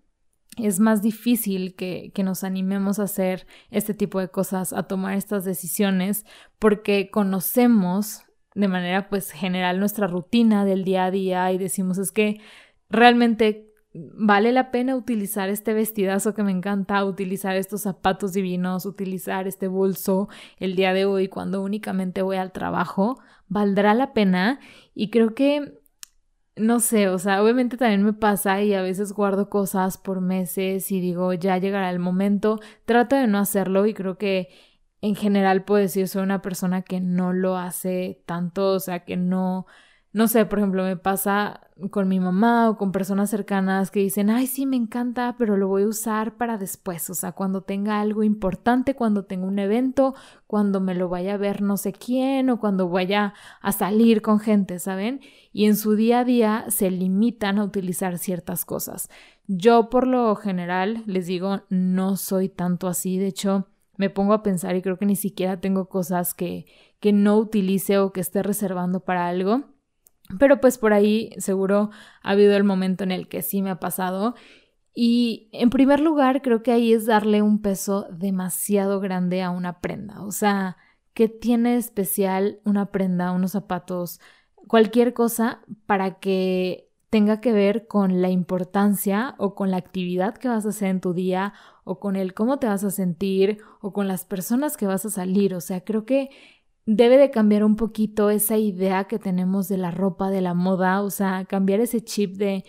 es 0.58 0.80
más 0.80 1.02
difícil 1.02 1.76
que, 1.76 2.10
que, 2.14 2.24
nos 2.24 2.42
animemos 2.42 2.98
a 2.98 3.04
hacer 3.04 3.46
este 3.70 3.94
tipo 3.94 4.18
de 4.18 4.28
cosas, 4.28 4.72
a 4.72 4.82
tomar 4.84 5.14
estas 5.14 5.44
decisiones, 5.44 6.26
porque 6.58 7.10
conocemos 7.10 8.24
de 8.56 8.66
manera 8.66 9.08
pues 9.08 9.30
general 9.30 9.78
nuestra 9.78 10.08
rutina 10.08 10.64
del 10.64 10.82
día 10.82 11.04
a 11.04 11.10
día 11.12 11.52
y 11.52 11.58
decimos 11.58 11.98
es 11.98 12.10
que 12.10 12.40
realmente 12.88 13.65
vale 14.14 14.52
la 14.52 14.70
pena 14.70 14.96
utilizar 14.96 15.48
este 15.48 15.74
vestidazo 15.74 16.34
que 16.34 16.42
me 16.42 16.52
encanta, 16.52 17.04
utilizar 17.04 17.56
estos 17.56 17.82
zapatos 17.82 18.32
divinos, 18.32 18.86
utilizar 18.86 19.46
este 19.46 19.68
bolso 19.68 20.28
el 20.58 20.76
día 20.76 20.92
de 20.92 21.04
hoy 21.04 21.28
cuando 21.28 21.62
únicamente 21.62 22.22
voy 22.22 22.36
al 22.36 22.52
trabajo, 22.52 23.18
valdrá 23.48 23.94
la 23.94 24.12
pena 24.12 24.60
y 24.94 25.10
creo 25.10 25.34
que 25.34 25.80
no 26.56 26.80
sé, 26.80 27.08
o 27.08 27.18
sea, 27.18 27.42
obviamente 27.42 27.76
también 27.76 28.02
me 28.02 28.14
pasa 28.14 28.62
y 28.62 28.72
a 28.72 28.80
veces 28.80 29.12
guardo 29.12 29.50
cosas 29.50 29.98
por 29.98 30.22
meses 30.22 30.90
y 30.90 31.00
digo, 31.00 31.32
ya 31.34 31.58
llegará 31.58 31.90
el 31.90 31.98
momento, 31.98 32.60
trato 32.86 33.14
de 33.16 33.26
no 33.26 33.38
hacerlo 33.38 33.86
y 33.86 33.92
creo 33.92 34.16
que 34.16 34.48
en 35.02 35.14
general 35.14 35.64
puedo 35.64 35.82
decir 35.82 36.08
soy 36.08 36.22
una 36.22 36.40
persona 36.42 36.82
que 36.82 37.00
no 37.00 37.32
lo 37.32 37.56
hace 37.56 38.22
tanto, 38.26 38.72
o 38.72 38.80
sea, 38.80 39.04
que 39.04 39.16
no 39.16 39.66
no 40.16 40.28
sé, 40.28 40.46
por 40.46 40.60
ejemplo, 40.60 40.82
me 40.82 40.96
pasa 40.96 41.60
con 41.90 42.08
mi 42.08 42.20
mamá 42.20 42.70
o 42.70 42.78
con 42.78 42.90
personas 42.90 43.28
cercanas 43.28 43.90
que 43.90 44.00
dicen, 44.00 44.30
ay, 44.30 44.46
sí, 44.46 44.64
me 44.64 44.76
encanta, 44.76 45.36
pero 45.36 45.58
lo 45.58 45.68
voy 45.68 45.82
a 45.82 45.88
usar 45.88 46.38
para 46.38 46.56
después, 46.56 47.10
o 47.10 47.14
sea, 47.14 47.32
cuando 47.32 47.60
tenga 47.60 48.00
algo 48.00 48.22
importante, 48.22 48.94
cuando 48.94 49.26
tenga 49.26 49.46
un 49.46 49.58
evento, 49.58 50.14
cuando 50.46 50.80
me 50.80 50.94
lo 50.94 51.10
vaya 51.10 51.34
a 51.34 51.36
ver 51.36 51.60
no 51.60 51.76
sé 51.76 51.92
quién 51.92 52.48
o 52.48 52.58
cuando 52.58 52.88
vaya 52.88 53.34
a 53.60 53.72
salir 53.72 54.22
con 54.22 54.40
gente, 54.40 54.78
¿saben? 54.78 55.20
Y 55.52 55.66
en 55.66 55.76
su 55.76 55.96
día 55.96 56.20
a 56.20 56.24
día 56.24 56.64
se 56.70 56.90
limitan 56.90 57.58
a 57.58 57.64
utilizar 57.64 58.16
ciertas 58.16 58.64
cosas. 58.64 59.10
Yo 59.48 59.90
por 59.90 60.06
lo 60.06 60.34
general, 60.36 61.02
les 61.04 61.26
digo, 61.26 61.60
no 61.68 62.16
soy 62.16 62.48
tanto 62.48 62.88
así, 62.88 63.18
de 63.18 63.26
hecho, 63.26 63.66
me 63.98 64.08
pongo 64.08 64.32
a 64.32 64.42
pensar 64.42 64.76
y 64.76 64.80
creo 64.80 64.96
que 64.96 65.04
ni 65.04 65.16
siquiera 65.16 65.60
tengo 65.60 65.90
cosas 65.90 66.32
que, 66.32 66.64
que 67.00 67.12
no 67.12 67.36
utilice 67.36 67.98
o 67.98 68.14
que 68.14 68.22
esté 68.22 68.42
reservando 68.42 69.00
para 69.00 69.28
algo 69.28 69.75
pero 70.38 70.60
pues 70.60 70.78
por 70.78 70.92
ahí 70.92 71.30
seguro 71.38 71.90
ha 72.22 72.30
habido 72.30 72.56
el 72.56 72.64
momento 72.64 73.04
en 73.04 73.12
el 73.12 73.28
que 73.28 73.42
sí 73.42 73.62
me 73.62 73.70
ha 73.70 73.80
pasado. 73.80 74.34
Y 74.94 75.48
en 75.52 75.70
primer 75.70 76.00
lugar, 76.00 76.42
creo 76.42 76.62
que 76.62 76.72
ahí 76.72 76.92
es 76.92 77.06
darle 77.06 77.42
un 77.42 77.60
peso 77.60 78.06
demasiado 78.10 79.00
grande 79.00 79.42
a 79.42 79.50
una 79.50 79.80
prenda. 79.80 80.22
O 80.22 80.32
sea, 80.32 80.78
¿qué 81.12 81.28
tiene 81.28 81.76
especial 81.76 82.60
una 82.64 82.86
prenda, 82.86 83.32
unos 83.32 83.52
zapatos, 83.52 84.20
cualquier 84.66 85.12
cosa 85.12 85.60
para 85.86 86.18
que 86.18 86.86
tenga 87.10 87.40
que 87.40 87.52
ver 87.52 87.86
con 87.86 88.20
la 88.20 88.30
importancia 88.30 89.34
o 89.38 89.54
con 89.54 89.70
la 89.70 89.76
actividad 89.76 90.36
que 90.36 90.48
vas 90.48 90.66
a 90.66 90.70
hacer 90.70 90.88
en 90.88 91.00
tu 91.00 91.14
día 91.14 91.54
o 91.84 92.00
con 92.00 92.16
el 92.16 92.34
cómo 92.34 92.58
te 92.58 92.66
vas 92.66 92.84
a 92.84 92.90
sentir 92.90 93.58
o 93.80 93.92
con 93.92 94.08
las 94.08 94.24
personas 94.24 94.76
que 94.76 94.86
vas 94.86 95.06
a 95.06 95.10
salir? 95.10 95.54
O 95.54 95.60
sea, 95.60 95.82
creo 95.82 96.04
que 96.04 96.30
debe 96.86 97.18
de 97.18 97.30
cambiar 97.30 97.64
un 97.64 97.76
poquito 97.76 98.30
esa 98.30 98.56
idea 98.56 99.04
que 99.04 99.18
tenemos 99.18 99.68
de 99.68 99.76
la 99.76 99.90
ropa, 99.90 100.30
de 100.30 100.40
la 100.40 100.54
moda, 100.54 101.02
o 101.02 101.10
sea, 101.10 101.44
cambiar 101.44 101.80
ese 101.80 102.02
chip 102.02 102.36
de 102.36 102.64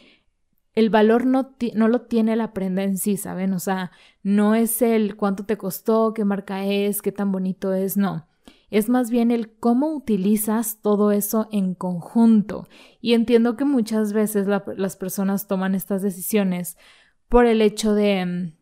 el 0.74 0.92
valor 0.92 1.26
no, 1.26 1.56
no, 1.74 1.88
lo 1.88 2.02
tiene 2.02 2.36
la 2.36 2.54
prenda 2.54 2.84
en 2.84 2.98
sí, 2.98 3.18
¿saben? 3.18 3.54
O 3.54 3.60
sea, 3.60 3.92
no 4.22 4.54
es 4.54 4.84
el 4.84 5.16
cuánto 5.16 5.44
te 5.44 5.58
costó, 5.58 6.14
qué 6.14 6.24
marca 6.24 6.66
es, 6.66 7.02
qué 7.02 7.12
tan 7.12 7.32
bonito 7.32 7.74
es, 7.74 7.98
no. 7.98 8.28
Es 8.70 8.88
más 8.88 9.10
bien 9.10 9.32
el 9.32 9.56
cómo 9.58 9.96
utilizas 9.96 10.80
todo 10.82 11.12
eso 11.12 11.48
en 11.52 11.74
conjunto. 11.74 12.68
Y 13.02 13.14
entiendo 13.14 13.56
que 13.56 13.66
muchas 13.66 14.14
veces 14.14 14.46
las 14.46 14.98
personas 14.98 15.48
toman 15.48 15.74
estas 15.74 16.04
decisiones 16.04 16.78
por 17.28 17.48
el 17.48 17.62
hecho 17.64 17.96
de, 17.96 18.54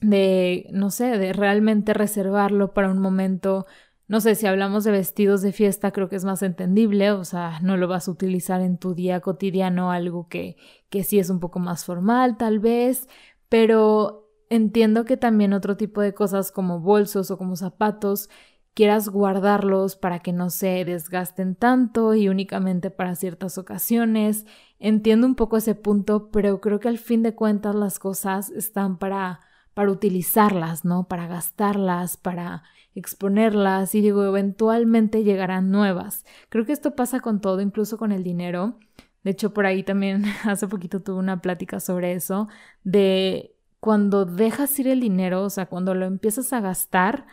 de, 0.00 0.68
no 0.72 0.90
sé, 0.90 1.18
de 1.18 1.32
realmente 1.32 1.94
reservarlo 1.94 2.74
para 2.74 2.90
un 2.90 2.98
momento 2.98 3.66
no 4.08 4.20
sé, 4.20 4.34
si 4.36 4.46
hablamos 4.46 4.84
de 4.84 4.92
vestidos 4.92 5.42
de 5.42 5.52
fiesta, 5.52 5.90
creo 5.90 6.08
que 6.08 6.16
es 6.16 6.24
más 6.24 6.42
entendible, 6.42 7.10
o 7.10 7.24
sea, 7.24 7.60
no 7.60 7.76
lo 7.76 7.88
vas 7.88 8.08
a 8.08 8.12
utilizar 8.12 8.60
en 8.60 8.78
tu 8.78 8.94
día 8.94 9.20
cotidiano, 9.20 9.90
algo 9.90 10.28
que, 10.28 10.56
que 10.90 11.02
sí 11.02 11.18
es 11.18 11.30
un 11.30 11.40
poco 11.40 11.58
más 11.58 11.84
formal, 11.84 12.36
tal 12.36 12.60
vez, 12.60 13.08
pero 13.48 14.30
entiendo 14.48 15.04
que 15.04 15.16
también 15.16 15.52
otro 15.52 15.76
tipo 15.76 16.00
de 16.00 16.14
cosas 16.14 16.52
como 16.52 16.80
bolsos 16.80 17.30
o 17.30 17.38
como 17.38 17.56
zapatos, 17.56 18.30
quieras 18.74 19.08
guardarlos 19.08 19.96
para 19.96 20.20
que 20.20 20.32
no 20.32 20.50
se 20.50 20.84
desgasten 20.84 21.56
tanto 21.56 22.14
y 22.14 22.28
únicamente 22.28 22.90
para 22.90 23.14
ciertas 23.14 23.56
ocasiones. 23.56 24.44
Entiendo 24.78 25.26
un 25.26 25.34
poco 25.34 25.56
ese 25.56 25.74
punto, 25.74 26.30
pero 26.30 26.60
creo 26.60 26.78
que 26.78 26.88
al 26.88 26.98
fin 26.98 27.22
de 27.22 27.34
cuentas 27.34 27.74
las 27.74 27.98
cosas 27.98 28.50
están 28.50 28.98
para 28.98 29.40
para 29.76 29.90
utilizarlas, 29.90 30.86
¿no? 30.86 31.06
Para 31.06 31.26
gastarlas, 31.26 32.16
para 32.16 32.62
exponerlas 32.96 33.94
y 33.94 34.00
digo, 34.00 34.24
eventualmente 34.24 35.22
llegarán 35.22 35.70
nuevas. 35.70 36.24
Creo 36.48 36.64
que 36.64 36.72
esto 36.72 36.96
pasa 36.96 37.20
con 37.20 37.40
todo, 37.40 37.60
incluso 37.60 37.98
con 37.98 38.10
el 38.12 38.22
dinero. 38.22 38.78
De 39.22 39.32
hecho, 39.32 39.52
por 39.52 39.66
ahí 39.66 39.82
también 39.82 40.24
hace 40.44 40.66
poquito 40.66 41.02
tuve 41.02 41.18
una 41.18 41.40
plática 41.40 41.80
sobre 41.80 42.12
eso, 42.12 42.48
de 42.84 43.54
cuando 43.80 44.24
dejas 44.24 44.76
ir 44.78 44.88
el 44.88 45.00
dinero, 45.00 45.42
o 45.42 45.50
sea, 45.50 45.66
cuando 45.66 45.94
lo 45.94 46.06
empiezas 46.06 46.52
a 46.52 46.60
gastar, 46.60 47.26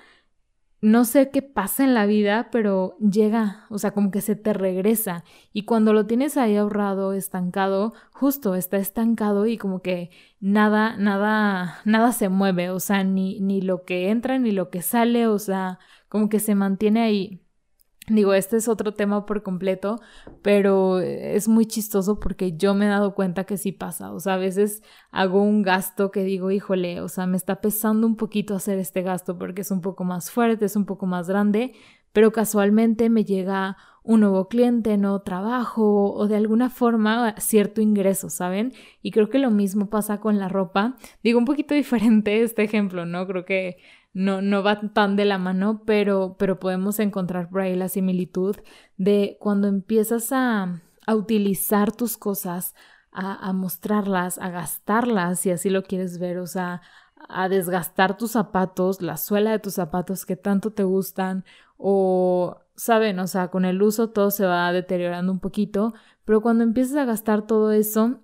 no 0.84 1.06
sé 1.06 1.32
qué 1.32 1.42
pasa 1.42 1.86
en 1.86 1.94
la 1.94 2.06
vida, 2.06 2.50
pero 2.52 2.98
llega, 3.00 3.66
o 3.70 3.80
sea, 3.80 3.92
como 3.92 4.12
que 4.12 4.20
se 4.20 4.36
te 4.36 4.52
regresa. 4.52 5.24
Y 5.54 5.64
cuando 5.64 5.94
lo 5.94 6.08
tienes 6.08 6.36
ahí 6.36 6.58
ahorrado, 6.58 7.14
estancado, 7.14 7.94
justo 8.12 8.54
está 8.56 8.78
estancado 8.78 9.46
y 9.48 9.58
como 9.58 9.82
que 9.82 10.12
nada, 10.42 10.98
nada, 10.98 11.80
nada 11.86 12.12
se 12.12 12.28
mueve, 12.28 12.70
o 12.70 12.82
sea, 12.82 13.06
ni, 13.06 13.40
ni 13.40 13.62
lo 13.62 13.86
que 13.86 14.10
entra 14.10 14.38
ni 14.40 14.52
lo 14.52 14.70
que 14.70 14.82
sale, 14.82 15.28
o 15.28 15.40
sea, 15.40 15.80
como 16.10 16.28
que 16.28 16.40
se 16.42 16.54
mantiene 16.54 17.02
ahí. 17.02 17.43
Digo, 18.08 18.34
este 18.34 18.58
es 18.58 18.68
otro 18.68 18.94
tema 18.94 19.26
por 19.26 19.44
completo, 19.44 20.02
pero 20.42 21.00
es 21.00 21.48
muy 21.48 21.66
chistoso 21.66 22.20
porque 22.20 22.58
yo 22.58 22.74
me 22.74 22.86
he 22.86 22.90
dado 22.90 23.16
cuenta 23.16 23.46
que 23.46 23.58
sí 23.58 23.72
pasa. 23.72 24.12
O 24.12 24.20
sea, 24.20 24.34
a 24.34 24.38
veces 24.38 24.84
hago 25.12 25.42
un 25.42 25.62
gasto 25.62 26.12
que 26.12 26.26
digo, 26.26 26.52
híjole, 26.52 27.00
o 27.00 27.08
sea, 27.08 27.28
me 27.28 27.38
está 27.38 27.62
pesando 27.62 28.06
un 28.06 28.18
poquito 28.18 28.56
hacer 28.56 28.78
este 28.78 29.04
gasto 29.04 29.38
porque 29.38 29.62
es 29.62 29.72
un 29.72 29.80
poco 29.80 30.04
más 30.04 30.32
fuerte, 30.32 30.66
es 30.66 30.76
un 30.76 30.86
poco 30.86 31.06
más 31.06 31.30
grande, 31.30 31.74
pero 32.12 32.34
casualmente 32.34 33.10
me 33.10 33.24
llega 33.24 33.78
un 34.04 34.20
nuevo 34.20 34.50
cliente, 34.50 34.98
nuevo 34.98 35.22
trabajo 35.22 36.14
o 36.14 36.28
de 36.28 36.36
alguna 36.36 36.70
forma 36.70 37.36
cierto 37.40 37.80
ingreso, 37.80 38.30
¿saben? 38.30 38.74
Y 39.02 39.12
creo 39.12 39.30
que 39.30 39.40
lo 39.40 39.50
mismo 39.50 39.90
pasa 39.90 40.20
con 40.20 40.40
la 40.40 40.50
ropa. 40.50 40.98
Digo, 41.24 41.40
un 41.40 41.46
poquito 41.46 41.74
diferente 41.74 42.44
este 42.44 42.64
ejemplo, 42.64 43.06
¿no? 43.06 43.26
Creo 43.28 43.46
que 43.46 43.78
no, 44.14 44.42
no 44.42 44.64
va 44.64 44.80
tan 44.94 45.16
de 45.16 45.26
la 45.26 45.38
mano, 45.38 45.84
pero, 45.86 46.36
pero 46.38 46.60
podemos 46.60 47.00
encontrar 47.00 47.50
por 47.50 47.62
ahí 47.62 47.76
la 47.76 47.90
similitud 47.90 48.56
de 48.98 49.38
cuando 49.40 49.68
empiezas 49.68 50.32
a, 50.32 50.82
a 51.06 51.16
utilizar 51.16 51.92
tus 51.92 52.18
cosas, 52.18 52.76
a, 53.12 53.48
a, 53.48 53.54
mostrarlas, 53.54 54.38
a 54.38 54.50
gastarlas, 54.50 55.40
si 55.40 55.52
así 55.52 55.70
lo 55.70 55.84
quieres 55.84 56.20
ver, 56.20 56.38
o 56.38 56.48
sea, 56.48 56.82
a 57.30 57.50
desgastar 57.50 58.18
tus 58.18 58.32
zapatos, 58.32 59.02
la 59.02 59.18
suela 59.18 59.52
de 59.52 59.60
tus 59.60 59.76
zapatos 59.76 60.26
que 60.26 60.36
tanto 60.36 60.72
te 60.72 60.84
gustan, 60.84 61.46
o, 61.78 62.58
saben, 62.76 63.20
o 63.20 63.28
sea, 63.28 63.50
con 63.50 63.66
el 63.66 63.82
uso 63.82 64.10
todo 64.10 64.32
se 64.32 64.46
va 64.46 64.72
deteriorando 64.72 65.32
un 65.32 65.40
poquito, 65.40 65.94
pero 66.26 66.42
cuando 66.42 66.64
empiezas 66.64 66.98
a 66.98 67.06
gastar 67.06 67.46
todo 67.48 67.72
eso, 67.72 68.20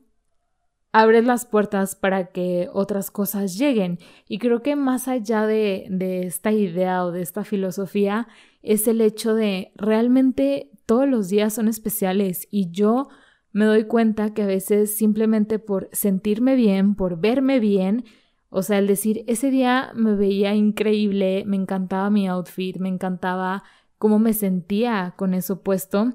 abres 0.92 1.26
las 1.26 1.46
puertas 1.46 1.96
para 1.96 2.28
que 2.28 2.70
otras 2.74 3.12
cosas 3.12 3.58
lleguen. 3.58 4.00
Y 4.28 4.40
creo 4.40 4.62
que 4.62 4.76
más 4.76 5.08
allá 5.08 5.46
de, 5.46 5.88
de 5.90 6.22
esta 6.26 6.52
idea 6.52 7.06
o 7.06 7.12
de 7.12 7.22
esta 7.22 7.44
filosofía 7.44 8.28
es 8.62 8.88
el 8.88 9.02
hecho 9.02 9.36
de 9.36 9.72
realmente 9.76 10.72
todos 10.86 11.08
los 11.08 11.30
días 11.30 11.54
son 11.54 11.68
especiales 11.68 12.48
y 12.50 12.72
yo 12.72 13.10
me 13.52 13.66
doy 13.66 13.86
cuenta 13.86 14.34
que 14.34 14.44
a 14.44 14.48
veces 14.48 14.96
simplemente 14.96 15.60
por 15.60 15.90
sentirme 15.92 16.56
bien, 16.56 16.96
por 16.96 17.20
verme 17.20 17.60
bien, 17.60 18.06
o 18.50 18.64
sea, 18.64 18.80
el 18.80 18.88
decir, 18.88 19.24
ese 19.28 19.52
día 19.52 19.92
me 19.96 20.16
veía 20.16 20.56
increíble, 20.56 21.44
me 21.46 21.56
encantaba 21.56 22.10
mi 22.10 22.28
outfit, 22.28 22.78
me 22.78 22.90
encantaba 22.90 23.64
cómo 23.98 24.18
me 24.18 24.34
sentía 24.34 25.14
con 25.18 25.34
eso 25.34 25.62
puesto, 25.62 26.14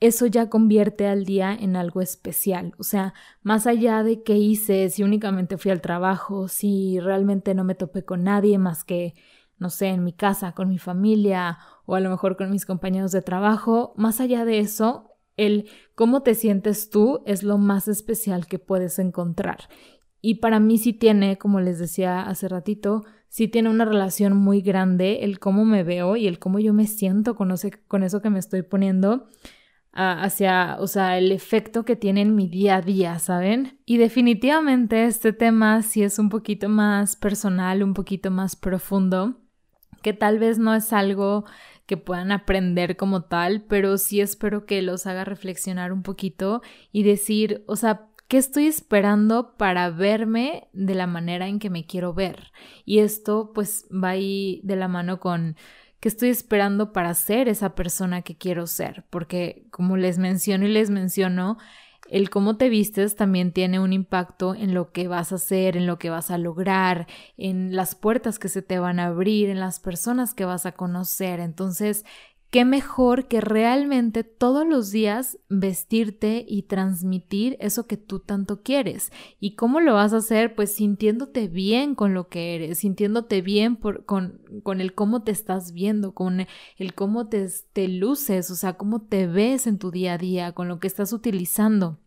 eso 0.00 0.26
ya 0.26 0.48
convierte 0.48 1.06
al 1.06 1.24
día 1.24 1.54
en 1.54 1.76
algo 1.76 2.00
especial. 2.00 2.74
O 2.78 2.82
sea, 2.82 3.14
más 3.42 3.66
allá 3.66 4.02
de 4.02 4.22
qué 4.22 4.36
hice, 4.36 4.88
si 4.90 5.02
únicamente 5.02 5.58
fui 5.58 5.70
al 5.70 5.80
trabajo, 5.80 6.48
si 6.48 6.98
realmente 7.00 7.54
no 7.54 7.64
me 7.64 7.74
topé 7.74 8.04
con 8.04 8.24
nadie 8.24 8.58
más 8.58 8.84
que, 8.84 9.14
no 9.58 9.70
sé, 9.70 9.88
en 9.88 10.04
mi 10.04 10.12
casa, 10.12 10.52
con 10.52 10.68
mi 10.68 10.78
familia 10.78 11.58
o 11.86 11.94
a 11.94 12.00
lo 12.00 12.10
mejor 12.10 12.36
con 12.36 12.50
mis 12.50 12.66
compañeros 12.66 13.12
de 13.12 13.22
trabajo, 13.22 13.94
más 13.96 14.20
allá 14.20 14.44
de 14.44 14.58
eso, 14.58 15.10
el 15.36 15.68
cómo 15.94 16.22
te 16.22 16.34
sientes 16.34 16.90
tú 16.90 17.22
es 17.26 17.42
lo 17.42 17.58
más 17.58 17.88
especial 17.88 18.46
que 18.46 18.58
puedes 18.58 18.98
encontrar. 18.98 19.68
Y 20.20 20.36
para 20.36 20.60
mí 20.60 20.78
sí 20.78 20.92
tiene, 20.92 21.38
como 21.38 21.60
les 21.60 21.78
decía 21.78 22.22
hace 22.22 22.48
ratito, 22.48 23.04
sí 23.28 23.48
tiene 23.48 23.70
una 23.70 23.84
relación 23.84 24.36
muy 24.36 24.60
grande 24.62 25.24
el 25.24 25.40
cómo 25.40 25.64
me 25.64 25.82
veo 25.82 26.16
y 26.16 26.28
el 26.28 26.38
cómo 26.38 26.60
yo 26.60 26.72
me 26.72 26.86
siento 26.86 27.34
con, 27.34 27.52
con 27.88 28.02
eso 28.02 28.22
que 28.22 28.30
me 28.30 28.38
estoy 28.38 28.62
poniendo 28.62 29.28
hacia, 29.92 30.76
o 30.80 30.86
sea, 30.86 31.18
el 31.18 31.32
efecto 31.32 31.84
que 31.84 31.96
tiene 31.96 32.22
en 32.22 32.34
mi 32.34 32.48
día 32.48 32.76
a 32.76 32.80
día, 32.80 33.18
¿saben? 33.18 33.78
Y 33.84 33.98
definitivamente 33.98 35.04
este 35.04 35.32
tema 35.32 35.82
sí 35.82 36.02
es 36.02 36.18
un 36.18 36.28
poquito 36.28 36.68
más 36.68 37.16
personal, 37.16 37.82
un 37.82 37.94
poquito 37.94 38.30
más 38.30 38.56
profundo, 38.56 39.40
que 40.02 40.12
tal 40.12 40.38
vez 40.38 40.58
no 40.58 40.74
es 40.74 40.92
algo 40.92 41.44
que 41.86 41.96
puedan 41.96 42.32
aprender 42.32 42.96
como 42.96 43.24
tal, 43.24 43.62
pero 43.68 43.98
sí 43.98 44.20
espero 44.20 44.64
que 44.64 44.80
los 44.82 45.06
haga 45.06 45.24
reflexionar 45.24 45.92
un 45.92 46.02
poquito 46.02 46.62
y 46.90 47.02
decir, 47.02 47.64
o 47.66 47.76
sea, 47.76 48.08
¿qué 48.28 48.38
estoy 48.38 48.66
esperando 48.66 49.56
para 49.58 49.90
verme 49.90 50.68
de 50.72 50.94
la 50.94 51.06
manera 51.06 51.48
en 51.48 51.58
que 51.58 51.68
me 51.68 51.84
quiero 51.84 52.14
ver? 52.14 52.52
Y 52.86 53.00
esto 53.00 53.52
pues 53.54 53.86
va 53.92 54.10
ahí 54.10 54.60
de 54.64 54.76
la 54.76 54.88
mano 54.88 55.20
con 55.20 55.56
que 56.02 56.08
estoy 56.08 56.30
esperando 56.30 56.92
para 56.92 57.14
ser 57.14 57.48
esa 57.48 57.76
persona 57.76 58.22
que 58.22 58.36
quiero 58.36 58.66
ser, 58.66 59.04
porque 59.08 59.68
como 59.70 59.96
les 59.96 60.18
menciono 60.18 60.66
y 60.66 60.72
les 60.72 60.90
menciono, 60.90 61.58
el 62.10 62.28
cómo 62.28 62.56
te 62.56 62.68
vistes 62.68 63.14
también 63.14 63.52
tiene 63.52 63.78
un 63.78 63.92
impacto 63.92 64.56
en 64.56 64.74
lo 64.74 64.90
que 64.90 65.06
vas 65.06 65.30
a 65.30 65.36
hacer, 65.36 65.76
en 65.76 65.86
lo 65.86 66.00
que 66.00 66.10
vas 66.10 66.32
a 66.32 66.38
lograr, 66.38 67.06
en 67.36 67.76
las 67.76 67.94
puertas 67.94 68.40
que 68.40 68.48
se 68.48 68.62
te 68.62 68.80
van 68.80 68.98
a 68.98 69.06
abrir, 69.06 69.48
en 69.48 69.60
las 69.60 69.78
personas 69.78 70.34
que 70.34 70.44
vas 70.44 70.66
a 70.66 70.72
conocer. 70.72 71.38
Entonces, 71.38 72.04
qué 72.52 72.66
mejor 72.66 73.28
que 73.28 73.40
realmente 73.40 74.24
todos 74.24 74.66
los 74.66 74.90
días 74.90 75.38
vestirte 75.48 76.44
y 76.46 76.64
transmitir 76.64 77.56
eso 77.60 77.86
que 77.86 77.96
tú 77.96 78.20
tanto 78.20 78.62
quieres. 78.62 79.10
¿Y 79.40 79.56
cómo 79.56 79.80
lo 79.80 79.94
vas 79.94 80.12
a 80.12 80.18
hacer? 80.18 80.54
Pues 80.54 80.70
sintiéndote 80.74 81.48
bien 81.48 81.94
con 81.94 82.12
lo 82.12 82.28
que 82.28 82.54
eres, 82.54 82.80
sintiéndote 82.80 83.40
bien 83.40 83.76
con, 83.76 84.42
con 84.62 84.80
el 84.82 84.94
cómo 84.94 85.22
te 85.22 85.32
estás 85.32 85.72
viendo, 85.72 86.12
con 86.12 86.46
el 86.76 86.94
cómo 86.94 87.26
te, 87.30 87.48
te 87.72 87.88
luces, 87.88 88.50
o 88.50 88.54
sea, 88.54 88.74
cómo 88.74 89.00
te 89.00 89.26
ves 89.26 89.66
en 89.66 89.78
tu 89.78 89.90
día 89.90 90.12
a 90.12 90.18
día, 90.18 90.52
con 90.52 90.68
lo 90.68 90.78
que 90.78 90.88
estás 90.88 91.14
utilizando. 91.14 92.00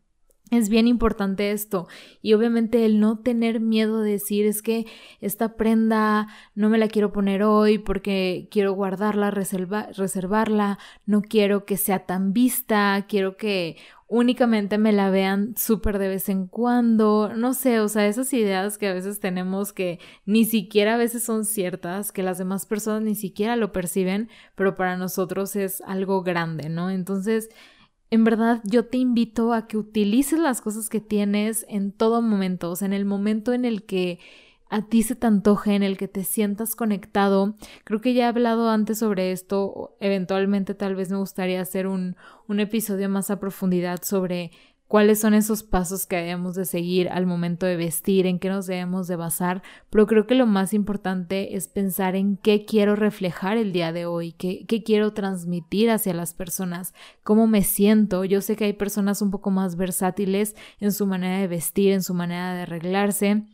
Es 0.51 0.69
bien 0.69 0.87
importante 0.87 1.49
esto 1.51 1.87
y 2.21 2.33
obviamente 2.33 2.85
el 2.85 2.99
no 2.99 3.17
tener 3.17 3.59
miedo 3.59 4.01
de 4.01 4.11
decir 4.11 4.45
es 4.45 4.61
que 4.61 4.85
esta 5.19 5.55
prenda 5.55 6.27
no 6.53 6.69
me 6.69 6.77
la 6.77 6.87
quiero 6.87 7.11
poner 7.11 7.41
hoy 7.41 7.79
porque 7.79 8.47
quiero 8.51 8.73
guardarla, 8.73 9.31
reservarla, 9.31 10.77
no 11.07 11.23
quiero 11.23 11.65
que 11.65 11.77
sea 11.77 12.05
tan 12.05 12.31
vista, 12.31 13.05
quiero 13.09 13.37
que 13.37 13.77
únicamente 14.07 14.77
me 14.77 14.91
la 14.91 15.09
vean 15.09 15.55
súper 15.57 15.97
de 15.97 16.09
vez 16.09 16.29
en 16.29 16.45
cuando, 16.45 17.31
no 17.35 17.55
sé, 17.55 17.79
o 17.79 17.87
sea, 17.87 18.05
esas 18.05 18.31
ideas 18.33 18.77
que 18.77 18.87
a 18.87 18.93
veces 18.93 19.19
tenemos 19.19 19.73
que 19.73 19.99
ni 20.25 20.45
siquiera 20.45 20.93
a 20.93 20.97
veces 20.97 21.23
son 21.23 21.43
ciertas, 21.43 22.11
que 22.11 22.21
las 22.21 22.37
demás 22.37 22.67
personas 22.67 23.01
ni 23.01 23.15
siquiera 23.15 23.55
lo 23.55 23.71
perciben, 23.71 24.29
pero 24.53 24.75
para 24.75 24.95
nosotros 24.95 25.55
es 25.55 25.81
algo 25.81 26.21
grande, 26.21 26.69
¿no? 26.69 26.91
Entonces, 26.91 27.49
en 28.15 28.23
verdad 28.23 28.61
yo 28.63 28.85
te 28.85 28.97
invito 28.97 29.53
a 29.53 29.67
que 29.67 29.77
utilices 29.77 30.39
las 30.39 30.61
cosas 30.61 30.89
que 30.89 30.99
tienes 30.99 31.65
en 31.69 31.91
todo 31.91 32.21
momento, 32.21 32.71
o 32.71 32.75
sea, 32.75 32.87
en 32.87 32.93
el 32.93 33.05
momento 33.05 33.53
en 33.53 33.65
el 33.65 33.83
que 33.85 34.19
a 34.69 34.81
ti 34.81 35.03
se 35.03 35.15
te 35.15 35.27
antoje, 35.27 35.75
en 35.75 35.83
el 35.83 35.97
que 35.97 36.07
te 36.07 36.23
sientas 36.23 36.75
conectado. 36.75 37.55
Creo 37.83 38.01
que 38.01 38.13
ya 38.13 38.25
he 38.25 38.27
hablado 38.27 38.69
antes 38.69 38.99
sobre 38.99 39.31
esto, 39.31 39.95
eventualmente 39.99 40.73
tal 40.73 40.95
vez 40.95 41.11
me 41.11 41.17
gustaría 41.17 41.61
hacer 41.61 41.87
un, 41.87 42.15
un 42.47 42.59
episodio 42.59 43.07
más 43.09 43.29
a 43.29 43.39
profundidad 43.39 44.01
sobre 44.01 44.51
cuáles 44.87 45.19
son 45.19 45.33
esos 45.33 45.63
pasos 45.63 46.05
que 46.05 46.17
debemos 46.17 46.55
de 46.55 46.65
seguir 46.65 47.09
al 47.09 47.25
momento 47.25 47.65
de 47.65 47.75
vestir, 47.75 48.27
en 48.27 48.39
qué 48.39 48.49
nos 48.49 48.67
debemos 48.67 49.07
de 49.07 49.15
basar, 49.15 49.63
pero 49.89 50.05
creo 50.07 50.27
que 50.27 50.35
lo 50.35 50.45
más 50.45 50.73
importante 50.73 51.55
es 51.55 51.67
pensar 51.67 52.15
en 52.15 52.37
qué 52.37 52.65
quiero 52.65 52.95
reflejar 52.95 53.57
el 53.57 53.71
día 53.71 53.91
de 53.91 54.05
hoy, 54.05 54.33
qué, 54.33 54.65
qué 54.67 54.83
quiero 54.83 55.13
transmitir 55.13 55.89
hacia 55.89 56.13
las 56.13 56.33
personas, 56.33 56.93
cómo 57.23 57.47
me 57.47 57.63
siento. 57.63 58.25
Yo 58.25 58.41
sé 58.41 58.55
que 58.55 58.65
hay 58.65 58.73
personas 58.73 59.21
un 59.21 59.31
poco 59.31 59.51
más 59.51 59.75
versátiles 59.75 60.55
en 60.79 60.91
su 60.91 61.07
manera 61.07 61.39
de 61.39 61.47
vestir, 61.47 61.91
en 61.91 62.03
su 62.03 62.13
manera 62.13 62.53
de 62.53 62.61
arreglarse 62.61 63.45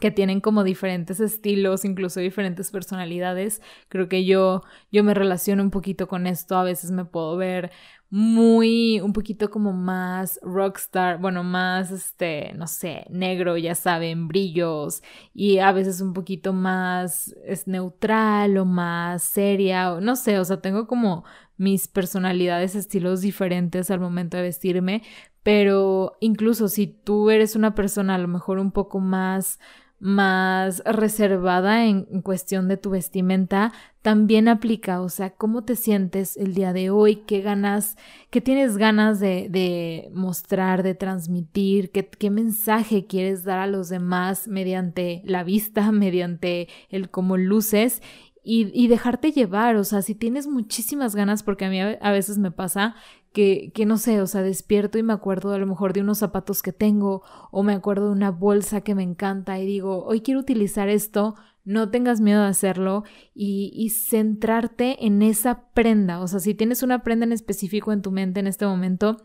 que 0.00 0.10
tienen 0.10 0.40
como 0.40 0.64
diferentes 0.64 1.20
estilos, 1.20 1.84
incluso 1.84 2.20
diferentes 2.20 2.70
personalidades. 2.70 3.62
Creo 3.88 4.08
que 4.08 4.24
yo 4.24 4.62
yo 4.90 5.04
me 5.04 5.14
relaciono 5.14 5.62
un 5.62 5.70
poquito 5.70 6.08
con 6.08 6.26
esto, 6.26 6.56
a 6.56 6.64
veces 6.64 6.90
me 6.90 7.04
puedo 7.04 7.36
ver 7.36 7.70
muy, 8.10 9.00
un 9.00 9.12
poquito 9.12 9.50
como 9.50 9.72
más 9.72 10.38
rockstar, 10.42 11.18
bueno, 11.18 11.42
más, 11.42 11.90
este, 11.90 12.52
no 12.54 12.66
sé, 12.66 13.06
negro, 13.10 13.56
ya 13.56 13.74
saben, 13.74 14.28
brillos, 14.28 15.02
y 15.32 15.58
a 15.58 15.72
veces 15.72 16.00
un 16.00 16.12
poquito 16.12 16.52
más 16.52 17.34
es 17.44 17.66
neutral 17.66 18.56
o 18.58 18.64
más 18.64 19.24
seria, 19.24 19.98
no 20.00 20.16
sé, 20.16 20.38
o 20.38 20.44
sea, 20.44 20.60
tengo 20.60 20.86
como 20.86 21.24
mis 21.56 21.88
personalidades, 21.88 22.74
estilos 22.74 23.20
diferentes 23.20 23.90
al 23.90 24.00
momento 24.00 24.36
de 24.36 24.44
vestirme, 24.44 25.02
pero 25.42 26.16
incluso 26.20 26.68
si 26.68 26.86
tú 26.86 27.30
eres 27.30 27.56
una 27.56 27.74
persona 27.74 28.14
a 28.14 28.18
lo 28.18 28.28
mejor 28.28 28.58
un 28.58 28.72
poco 28.72 29.00
más 29.00 29.58
más 29.98 30.82
reservada 30.84 31.86
en, 31.86 32.04
cuestión 32.22 32.68
de 32.68 32.76
tu 32.76 32.90
vestimenta, 32.90 33.72
también 34.02 34.48
aplica, 34.48 35.00
o 35.00 35.08
sea, 35.08 35.30
cómo 35.30 35.64
te 35.64 35.76
sientes 35.76 36.36
el 36.36 36.54
día 36.54 36.72
de 36.72 36.90
hoy, 36.90 37.16
qué 37.26 37.40
ganas, 37.40 37.96
qué 38.30 38.40
tienes 38.40 38.76
ganas 38.76 39.18
de, 39.20 39.48
de 39.48 40.10
mostrar, 40.12 40.82
de 40.82 40.94
transmitir, 40.94 41.90
qué, 41.90 42.06
qué 42.06 42.30
mensaje 42.30 43.06
quieres 43.06 43.44
dar 43.44 43.58
a 43.58 43.66
los 43.66 43.88
demás 43.88 44.46
mediante 44.46 45.22
la 45.24 45.44
vista, 45.44 45.90
mediante 45.92 46.68
el 46.90 47.10
cómo 47.10 47.36
luces 47.36 48.02
y, 48.44 48.70
y, 48.74 48.88
dejarte 48.88 49.32
llevar, 49.32 49.76
o 49.76 49.84
sea, 49.84 50.02
si 50.02 50.14
tienes 50.14 50.46
muchísimas 50.46 51.16
ganas, 51.16 51.42
porque 51.42 51.64
a 51.64 51.70
mí 51.70 51.80
a, 51.80 52.12
veces 52.12 52.36
me 52.36 52.50
pasa 52.50 52.94
que, 53.34 53.72
que 53.74 53.84
no 53.84 53.98
sé, 53.98 54.22
o 54.22 54.26
sea, 54.28 54.42
despierto 54.42 54.96
y 54.96 55.02
me 55.02 55.12
acuerdo 55.12 55.52
a 55.52 55.58
lo 55.58 55.66
mejor 55.66 55.92
de 55.92 56.00
unos 56.00 56.18
zapatos 56.18 56.62
que 56.62 56.72
tengo 56.72 57.22
o 57.50 57.64
me 57.64 57.72
acuerdo 57.74 58.06
de 58.06 58.12
una 58.12 58.30
bolsa 58.30 58.82
que 58.82 58.94
me 58.94 59.02
encanta 59.02 59.58
y 59.58 59.66
digo, 59.66 60.04
hoy 60.04 60.20
quiero 60.20 60.38
utilizar 60.38 60.88
esto, 60.88 61.34
no 61.64 61.90
tengas 61.90 62.20
miedo 62.20 62.42
de 62.42 62.48
hacerlo 62.48 63.02
y, 63.34 63.90
centrarte 63.90 65.04
en 65.04 65.20
esa 65.20 65.68
prenda. 65.72 66.20
O 66.20 66.28
sea, 66.28 66.38
si 66.38 66.54
tienes 66.54 66.84
una 66.84 67.02
prenda 67.02 67.26
en 67.26 67.32
específico 67.32 67.92
en 67.92 68.02
tu 68.02 68.12
mente 68.12 68.38
en 68.38 68.46
este 68.46 68.66
momento, 68.66 69.16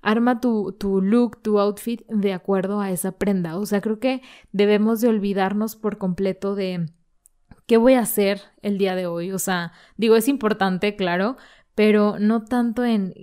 arma 0.00 0.40
tu, 0.40 0.72
tu 0.72 1.00
look, 1.00 1.40
tu 1.40 1.60
outfit 1.60 2.04
de 2.08 2.32
acuerdo 2.32 2.80
a 2.80 2.90
esa 2.90 3.12
prenda. 3.12 3.58
O 3.58 3.64
sea, 3.64 3.80
creo 3.80 4.00
que 4.00 4.22
debemos 4.50 5.00
de 5.00 5.08
olvidarnos 5.08 5.76
por 5.76 5.98
completo 5.98 6.56
de 6.56 6.86
qué 7.66 7.76
voy 7.76 7.94
a 7.94 8.00
hacer 8.00 8.40
el 8.60 8.76
día 8.76 8.96
de 8.96 9.06
hoy. 9.06 9.30
O 9.30 9.38
sea, 9.38 9.70
digo, 9.96 10.16
es 10.16 10.26
importante, 10.26 10.96
claro, 10.96 11.36
pero 11.76 12.16
no 12.18 12.44
tanto 12.44 12.84
en 12.84 13.14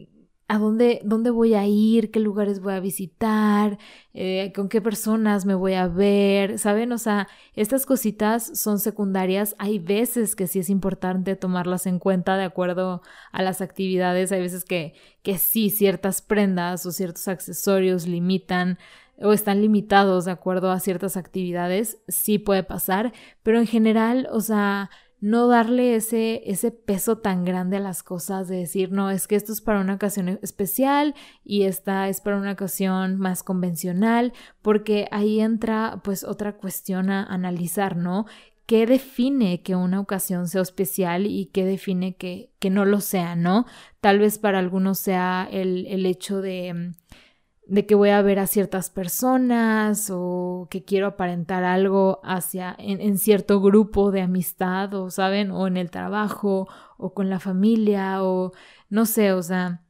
a 0.49 0.57
dónde, 0.57 0.99
dónde 1.05 1.29
voy 1.29 1.53
a 1.53 1.67
ir, 1.67 2.09
qué 2.09 2.19
lugares 2.19 2.59
voy 2.59 2.73
a 2.73 2.79
visitar, 2.79 3.77
eh, 4.15 4.51
con 4.55 4.67
qué 4.67 4.81
personas 4.81 5.45
me 5.45 5.53
voy 5.53 5.75
a 5.75 5.87
ver, 5.87 6.57
¿saben? 6.57 6.91
O 6.91 6.97
sea, 6.97 7.27
estas 7.53 7.85
cositas 7.85 8.59
son 8.59 8.79
secundarias. 8.79 9.55
Hay 9.59 9.77
veces 9.77 10.35
que 10.35 10.47
sí 10.47 10.57
es 10.57 10.71
importante 10.71 11.35
tomarlas 11.35 11.85
en 11.85 11.99
cuenta 11.99 12.35
de 12.35 12.45
acuerdo 12.45 13.03
a 13.31 13.43
las 13.43 13.61
actividades. 13.61 14.31
Hay 14.31 14.41
veces 14.41 14.65
que, 14.65 14.95
que 15.21 15.37
sí, 15.37 15.69
ciertas 15.69 16.23
prendas 16.23 16.83
o 16.87 16.91
ciertos 16.91 17.27
accesorios 17.27 18.07
limitan 18.07 18.79
o 19.21 19.33
están 19.33 19.61
limitados 19.61 20.25
de 20.25 20.31
acuerdo 20.31 20.71
a 20.71 20.79
ciertas 20.79 21.15
actividades. 21.15 21.99
Sí 22.07 22.39
puede 22.39 22.63
pasar, 22.63 23.13
pero 23.43 23.59
en 23.59 23.67
general, 23.67 24.27
o 24.31 24.41
sea, 24.41 24.89
no 25.21 25.47
darle 25.47 25.95
ese, 25.95 26.41
ese 26.49 26.71
peso 26.71 27.17
tan 27.17 27.43
grande 27.43 27.77
a 27.77 27.81
las 27.81 28.03
cosas 28.03 28.47
de 28.47 28.57
decir, 28.57 28.91
no, 28.91 29.11
es 29.11 29.27
que 29.27 29.35
esto 29.35 29.51
es 29.51 29.61
para 29.61 29.81
una 29.81 29.95
ocasión 29.95 30.39
especial 30.41 31.13
y 31.43 31.63
esta 31.63 32.07
es 32.07 32.21
para 32.21 32.37
una 32.37 32.53
ocasión 32.53 33.17
más 33.17 33.43
convencional, 33.43 34.33
porque 34.61 35.07
ahí 35.11 35.41
entra 35.41 36.01
pues 36.03 36.23
otra 36.23 36.55
cuestión 36.57 37.09
a 37.09 37.23
analizar, 37.23 37.97
¿no? 37.97 38.25
¿Qué 38.65 38.85
define 38.85 39.63
que 39.63 39.75
una 39.75 39.99
ocasión 39.99 40.47
sea 40.47 40.61
especial 40.61 41.25
y 41.25 41.47
qué 41.47 41.65
define 41.65 42.15
que, 42.15 42.51
que 42.59 42.69
no 42.69 42.85
lo 42.85 43.01
sea, 43.01 43.35
¿no? 43.35 43.65
Tal 43.99 44.19
vez 44.19 44.37
para 44.37 44.59
algunos 44.59 44.99
sea 44.99 45.47
el, 45.51 45.87
el 45.87 46.05
hecho 46.05 46.41
de 46.41 46.93
de 47.69 47.85
que 47.85 47.93
voy 47.93 48.09
a 48.09 48.21
ver 48.23 48.39
a 48.39 48.47
ciertas 48.47 48.89
personas 48.89 50.09
o 50.11 50.67
que 50.71 50.83
quiero 50.83 51.05
aparentar 51.05 51.63
algo 51.63 52.19
hacia 52.23 52.75
en, 52.79 53.17
cierto 53.19 53.61
grupo 53.61 54.11
de 54.11 54.21
amistad 54.21 54.93
o 54.95 55.11
saben 55.11 55.51
o 55.51 55.67
en 55.67 55.77
el 55.77 55.91
trabajo 55.91 56.67
o 56.97 57.13
con 57.13 57.29
la 57.29 57.39
familia 57.39 58.23
o 58.23 58.53
no 58.89 59.05
sé 59.05 59.33
o 59.33 59.43
sea 59.43 59.81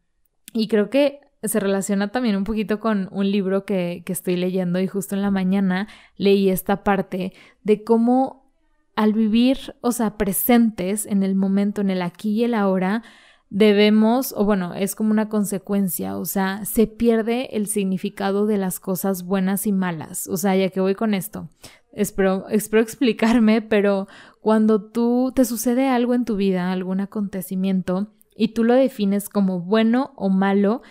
y 0.53 0.67
creo 0.67 0.89
que 0.89 1.21
se 1.41 1.61
relaciona 1.61 2.11
también 2.11 2.35
un 2.35 2.43
poquito 2.43 2.81
con 2.81 3.07
un 3.11 3.31
libro 3.31 3.63
que, 3.63 4.03
que 4.05 4.11
estoy 4.11 4.35
leyendo 4.35 4.81
y 4.81 4.87
justo 4.87 5.15
en 5.15 5.21
la 5.21 5.31
mañana 5.31 5.87
leí 6.17 6.49
esta 6.49 6.83
parte 6.83 7.31
de 7.63 7.85
cómo 7.85 8.51
al 8.97 9.13
vivir 9.13 9.75
o 9.79 9.93
sea 9.93 10.17
presentes 10.17 11.05
en 11.05 11.23
el 11.23 11.35
momento 11.35 11.79
en 11.79 11.91
el 11.91 12.01
aquí 12.01 12.31
y 12.31 12.43
el 12.43 12.55
ahora 12.55 13.03
debemos, 13.49 14.33
o 14.37 14.45
bueno, 14.45 14.73
es 14.75 14.95
como 14.95 15.11
una 15.11 15.29
consecuencia, 15.29 16.17
o 16.17 16.25
sea, 16.25 16.65
se 16.65 16.87
pierde 16.87 17.55
el 17.55 17.67
significado 17.67 18.45
de 18.45 18.57
las 18.57 18.79
cosas 18.79 19.23
buenas 19.23 19.65
y 19.65 19.71
malas. 19.71 20.27
O 20.27 20.37
sea, 20.37 20.55
ya 20.55 20.69
que 20.69 20.81
voy 20.81 20.95
con 20.95 21.13
esto, 21.13 21.49
espero, 21.91 22.47
espero 22.49 22.83
explicarme, 22.83 23.61
pero 23.61 24.07
cuando 24.41 24.81
tú 24.83 25.31
te 25.35 25.45
sucede 25.45 25.87
algo 25.89 26.13
en 26.13 26.25
tu 26.25 26.35
vida, 26.35 26.71
algún 26.71 26.99
acontecimiento, 26.99 28.13
y 28.35 28.49
tú 28.49 28.63
lo 28.63 28.73
defines 28.73 29.27
como 29.27 29.59
bueno 29.59 30.13
o 30.15 30.29
malo, 30.29 30.81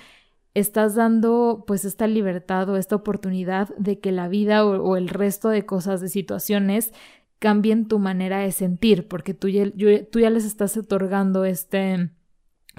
estás 0.52 0.96
dando 0.96 1.64
pues 1.66 1.84
esta 1.84 2.06
libertad 2.06 2.68
o 2.68 2.76
esta 2.76 2.96
oportunidad 2.96 3.74
de 3.78 4.00
que 4.00 4.12
la 4.12 4.28
vida 4.28 4.66
o, 4.66 4.96
el 4.96 5.08
resto 5.08 5.48
de 5.48 5.64
cosas, 5.64 6.00
de 6.00 6.08
situaciones, 6.08 6.92
cambien 7.38 7.86
tu 7.86 8.00
manera 8.00 8.40
de 8.40 8.52
sentir, 8.52 9.06
porque 9.06 9.32
tú 9.32 9.48
ya, 9.48 9.64
tú 10.10 10.18
ya 10.18 10.28
les 10.28 10.44
estás 10.44 10.76
otorgando 10.76 11.44
este 11.44 12.10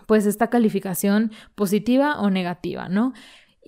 pues 0.10 0.26
esta 0.26 0.50
calificación 0.50 1.32
positiva 1.54 2.20
o 2.20 2.32
negativa, 2.32 2.90
¿no? 2.90 3.14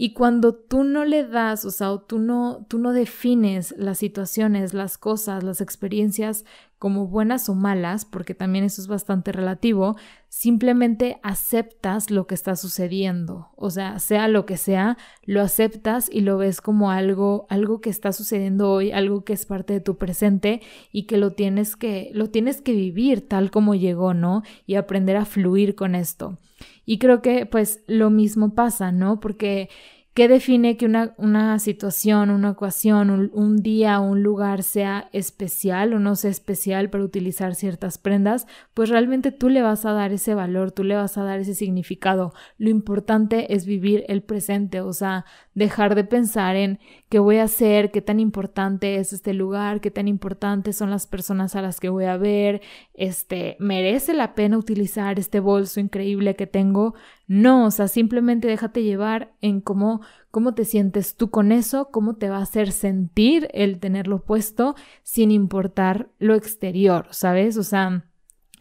Y 0.04 0.14
cuando 0.14 0.56
tú 0.56 0.84
no 0.84 1.06
le 1.06 1.28
das, 1.28 1.64
o 1.64 1.70
sea, 1.70 1.96
tú 2.08 2.18
no, 2.18 2.66
tú 2.68 2.80
no 2.80 2.92
defines 2.92 3.76
las 3.78 4.00
situaciones, 4.00 4.74
las 4.74 4.98
cosas, 4.98 5.44
las 5.44 5.62
experiencias 5.62 6.44
como 6.80 7.06
buenas 7.06 7.50
o 7.50 7.54
malas, 7.54 8.04
porque 8.06 8.34
también 8.34 8.66
eso 8.66 8.82
es 8.82 8.88
bastante 8.88 9.32
relativo, 9.32 9.98
simplemente 10.28 11.20
aceptas 11.22 12.10
lo 12.10 12.26
que 12.26 12.34
está 12.34 12.56
sucediendo. 12.56 13.50
O 13.56 13.70
sea, 13.70 14.00
sea 14.00 14.28
lo 14.28 14.48
que 14.48 14.58
sea, 14.58 14.98
lo 15.24 15.40
aceptas 15.40 16.10
y 16.12 16.22
lo 16.22 16.40
ves 16.40 16.62
como 16.62 16.90
algo, 16.90 17.46
algo 17.50 17.80
que 17.80 17.92
está 17.92 18.12
sucediendo 18.12 18.72
hoy, 18.72 18.92
algo 18.92 19.24
que 19.24 19.34
es 19.34 19.46
parte 19.46 19.74
de 19.74 19.82
tu 19.82 20.00
presente 20.00 20.64
y 20.92 21.04
que 21.04 21.18
lo 21.18 21.34
tienes 21.34 21.76
que, 21.76 22.10
lo 22.16 22.32
tienes 22.32 22.62
que 22.62 22.74
vivir 22.74 23.28
tal 23.28 23.52
como 23.52 23.76
llegó, 23.76 24.16
¿no? 24.16 24.42
Y 24.66 24.74
aprender 24.74 25.18
a 25.18 25.26
fluir 25.26 25.76
con 25.76 25.94
esto. 25.94 26.40
Y 26.86 27.00
creo 27.00 27.22
que 27.22 27.46
pues 27.46 27.84
lo 27.88 28.10
mismo 28.10 28.54
pasa, 28.56 28.92
¿no? 28.92 29.20
Porque 29.20 29.70
¿Qué 30.14 30.28
define 30.28 30.76
que 30.76 30.86
una, 30.86 31.14
una 31.18 31.58
situación, 31.58 32.32
una 32.32 32.50
ocasión, 32.52 33.10
un, 33.10 33.32
un, 33.34 33.64
día, 33.64 34.02
un 34.02 34.22
lugar 34.24 34.62
sea 34.62 35.08
especial 35.14 35.94
o 35.94 36.00
no 36.00 36.18
sea 36.18 36.30
especial 36.30 36.90
para 36.90 37.06
utilizar 37.06 37.56
ciertas 37.56 37.98
prendas? 37.98 38.46
Pues 38.74 38.90
realmente 38.90 39.32
tú 39.32 39.48
le 39.48 39.62
vas 39.62 39.86
a 39.86 39.94
dar 39.94 40.12
ese 40.12 40.36
valor, 40.36 40.74
tú 40.74 40.84
le 40.84 40.98
vas 40.98 41.18
a 41.18 41.24
dar 41.24 41.40
ese 41.40 41.56
significado. 41.56 42.34
Lo 42.58 42.70
importante 42.70 43.54
es 43.54 43.66
vivir 43.66 44.04
el 44.10 44.22
presente, 44.22 44.82
o 44.82 44.92
sea, 44.92 45.24
dejar 45.54 45.96
de 45.96 46.04
pensar 46.04 46.58
en 46.58 46.80
qué 47.12 47.20
voy 47.20 47.40
a 47.40 47.44
hacer, 47.44 47.92
qué 47.92 48.02
tan 48.02 48.22
importante 48.22 48.96
es 48.96 49.12
este 49.12 49.34
lugar, 49.34 49.82
qué 49.82 49.92
tan 49.92 50.08
importantes 50.08 50.78
son 50.78 50.90
las 50.90 51.08
personas 51.08 51.58
a 51.58 51.62
las 51.62 51.82
que 51.82 51.90
voy 51.90 52.06
a 52.06 52.16
ver, 52.16 52.62
este, 52.94 53.58
merece 53.60 54.14
la 54.14 54.34
pena 54.34 54.58
utilizar 54.58 55.20
este 55.20 55.42
bolso 55.42 55.82
increíble 55.82 56.38
que 56.38 56.48
tengo. 56.48 56.96
No, 57.28 57.66
o 57.66 57.72
sea, 57.72 57.90
simplemente 57.90 58.48
déjate 58.48 58.84
llevar 58.84 59.34
en 59.42 59.60
cómo, 59.60 60.00
cómo 60.32 60.54
te 60.54 60.64
sientes 60.64 61.18
tú 61.18 61.30
con 61.30 61.52
eso, 61.52 61.90
cómo 61.92 62.16
te 62.16 62.30
va 62.30 62.38
a 62.38 62.44
hacer 62.44 62.72
sentir 62.72 63.50
el 63.52 63.82
tenerlo 63.82 64.24
puesto 64.24 64.76
sin 65.04 65.32
importar 65.32 66.08
lo 66.18 66.36
exterior, 66.36 67.08
¿sabes? 67.12 67.58
O 67.58 67.64
sea, 67.64 68.06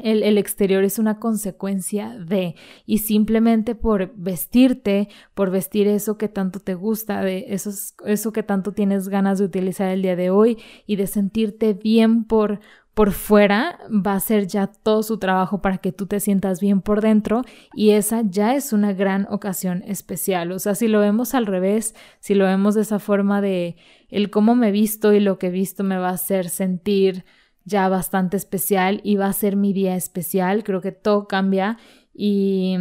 el, 0.04 0.38
exterior 0.38 0.84
es 0.84 0.98
una 0.98 1.18
consecuencia 1.18 2.16
de, 2.18 2.54
y 2.86 2.98
simplemente 2.98 3.74
por 3.74 4.12
vestirte, 4.16 5.08
por 5.34 5.50
vestir 5.50 5.88
eso 5.88 6.18
que 6.18 6.28
tanto 6.28 6.60
te 6.60 6.74
gusta, 6.74 7.22
de 7.22 7.46
eso, 7.48 7.70
eso 8.04 8.32
que 8.32 8.42
tanto 8.42 8.72
tienes 8.72 9.08
ganas 9.08 9.38
de 9.38 9.44
utilizar 9.44 9.88
el 9.90 10.02
día 10.02 10.16
de 10.16 10.30
hoy 10.30 10.58
y 10.86 10.96
de 10.96 11.06
sentirte 11.06 11.74
bien 11.74 12.24
por, 12.24 12.60
por 12.94 13.12
fuera, 13.12 13.78
va 13.88 14.14
a 14.14 14.20
ser 14.20 14.46
ya 14.46 14.66
todo 14.66 15.02
su 15.02 15.18
trabajo 15.18 15.62
para 15.62 15.78
que 15.78 15.92
tú 15.92 16.06
te 16.06 16.20
sientas 16.20 16.60
bien 16.60 16.82
por 16.82 17.00
dentro 17.00 17.42
y 17.74 17.90
esa 17.90 18.22
ya 18.24 18.54
es 18.54 18.72
una 18.72 18.92
gran 18.92 19.26
ocasión 19.30 19.82
especial. 19.86 20.52
O 20.52 20.58
sea, 20.58 20.74
si 20.74 20.88
lo 20.88 21.00
vemos 21.00 21.34
al 21.34 21.46
revés, 21.46 21.94
si 22.18 22.34
lo 22.34 22.44
vemos 22.44 22.74
de 22.74 22.82
esa 22.82 22.98
forma 22.98 23.40
de 23.40 23.76
el 24.08 24.30
cómo 24.30 24.54
me 24.54 24.70
visto 24.70 25.12
y 25.12 25.20
lo 25.20 25.38
que 25.38 25.50
visto 25.50 25.84
me 25.84 25.96
va 25.96 26.08
a 26.10 26.14
hacer 26.14 26.48
sentir 26.48 27.24
ya 27.70 27.88
bastante 27.88 28.36
especial 28.36 29.00
y 29.04 29.16
va 29.16 29.26
a 29.26 29.32
ser 29.32 29.56
mi 29.56 29.72
día 29.72 29.96
especial. 29.96 30.64
Creo 30.64 30.82
que 30.82 30.92
todo 30.92 31.26
cambia 31.26 31.78
y, 32.12 32.76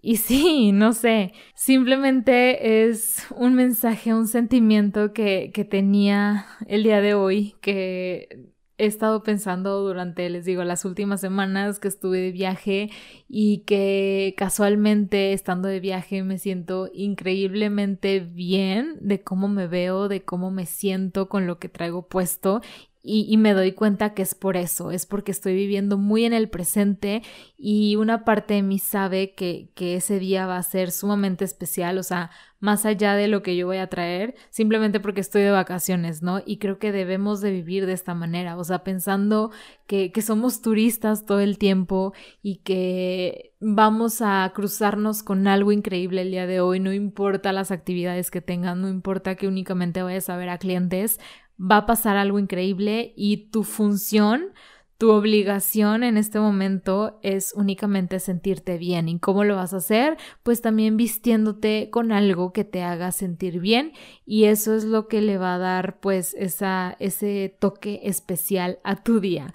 y 0.00 0.16
sí, 0.18 0.70
no 0.72 0.92
sé, 0.92 1.32
simplemente 1.54 2.88
es 2.88 3.26
un 3.34 3.54
mensaje, 3.54 4.14
un 4.14 4.28
sentimiento 4.28 5.12
que, 5.12 5.50
que 5.52 5.64
tenía 5.64 6.46
el 6.66 6.84
día 6.84 7.00
de 7.00 7.14
hoy 7.14 7.56
que 7.60 8.52
he 8.78 8.86
estado 8.86 9.24
pensando 9.24 9.80
durante, 9.80 10.30
les 10.30 10.44
digo, 10.44 10.62
las 10.62 10.84
últimas 10.84 11.20
semanas 11.20 11.80
que 11.80 11.88
estuve 11.88 12.20
de 12.20 12.30
viaje 12.30 12.90
y 13.28 13.64
que 13.66 14.34
casualmente 14.36 15.32
estando 15.32 15.68
de 15.68 15.80
viaje 15.80 16.22
me 16.22 16.38
siento 16.38 16.88
increíblemente 16.94 18.20
bien 18.20 18.96
de 19.00 19.20
cómo 19.20 19.48
me 19.48 19.66
veo, 19.66 20.06
de 20.08 20.24
cómo 20.24 20.52
me 20.52 20.64
siento 20.64 21.28
con 21.28 21.46
lo 21.48 21.58
que 21.58 21.68
traigo 21.68 22.06
puesto 22.06 22.62
y, 23.10 23.36
me 23.38 23.54
doy 23.54 23.72
cuenta 23.72 24.12
que 24.12 24.22
es 24.22 24.34
por 24.34 24.56
eso, 24.56 24.90
es 24.90 25.06
porque 25.06 25.32
estoy 25.32 25.54
viviendo 25.54 25.96
muy 25.96 26.24
en 26.24 26.34
el 26.34 26.50
presente 26.50 27.22
y 27.56 27.96
una 27.96 28.24
parte 28.24 28.54
de 28.54 28.62
mí 28.62 28.78
sabe 28.78 29.32
que, 29.32 29.70
que 29.74 29.96
ese 29.96 30.18
día 30.18 30.46
va 30.46 30.58
a 30.58 30.62
ser 30.62 30.90
sumamente 30.90 31.44
especial, 31.46 31.96
o 31.96 32.02
sea, 32.02 32.30
más 32.60 32.84
allá 32.84 33.14
de 33.14 33.28
lo 33.28 33.42
que 33.42 33.56
yo 33.56 33.66
voy 33.66 33.78
a 33.78 33.88
traer, 33.88 34.34
simplemente 34.50 35.00
porque 35.00 35.20
estoy 35.20 35.42
de 35.42 35.50
vacaciones, 35.50 36.22
¿no? 36.22 36.42
Y 36.44 36.58
creo 36.58 36.78
que 36.78 36.92
debemos 36.92 37.40
de 37.40 37.52
vivir 37.52 37.86
de 37.86 37.92
esta 37.92 38.14
manera, 38.14 38.58
o 38.58 38.64
sea, 38.64 38.84
pensando 38.84 39.52
que, 39.86 40.12
que 40.12 40.20
somos 40.20 40.60
turistas 40.60 41.24
todo 41.24 41.40
el 41.40 41.56
tiempo 41.56 42.12
y 42.42 42.56
que 42.56 43.54
vamos 43.60 44.20
a 44.20 44.52
cruzarnos 44.54 45.22
con 45.22 45.46
algo 45.48 45.72
increíble 45.72 46.22
el 46.22 46.30
día 46.30 46.46
de 46.46 46.60
hoy, 46.60 46.80
no 46.80 46.92
importa 46.92 47.52
las 47.52 47.70
actividades 47.70 48.30
que 48.30 48.42
tengan, 48.42 48.82
no 48.82 48.88
importa 48.88 49.36
que 49.36 49.48
únicamente 49.48 50.02
vayas 50.02 50.28
a 50.28 50.36
ver 50.36 50.50
a 50.50 50.58
clientes, 50.58 51.18
va 51.58 51.78
a 51.78 51.86
pasar 51.86 52.16
algo 52.16 52.38
increíble 52.38 53.12
y 53.16 53.48
tu 53.50 53.64
función, 53.64 54.52
tu 54.98 55.12
obligación 55.12 56.02
en 56.02 56.16
este 56.16 56.40
momento 56.40 57.20
es 57.22 57.52
únicamente 57.54 58.18
sentirte 58.18 58.78
bien. 58.78 59.08
¿Y 59.08 59.18
cómo 59.20 59.44
lo 59.44 59.56
vas 59.56 59.72
a 59.72 59.78
hacer? 59.78 60.16
Pues 60.42 60.60
también 60.60 60.96
vistiéndote 60.96 61.88
con 61.90 62.10
algo 62.10 62.52
que 62.52 62.64
te 62.64 62.82
haga 62.82 63.12
sentir 63.12 63.60
bien 63.60 63.92
y 64.26 64.44
eso 64.44 64.74
es 64.74 64.84
lo 64.84 65.06
que 65.06 65.22
le 65.22 65.38
va 65.38 65.54
a 65.54 65.58
dar 65.58 66.00
pues 66.00 66.34
esa, 66.34 66.96
ese 66.98 67.56
toque 67.60 68.00
especial 68.04 68.80
a 68.82 68.96
tu 68.96 69.20
día. 69.20 69.52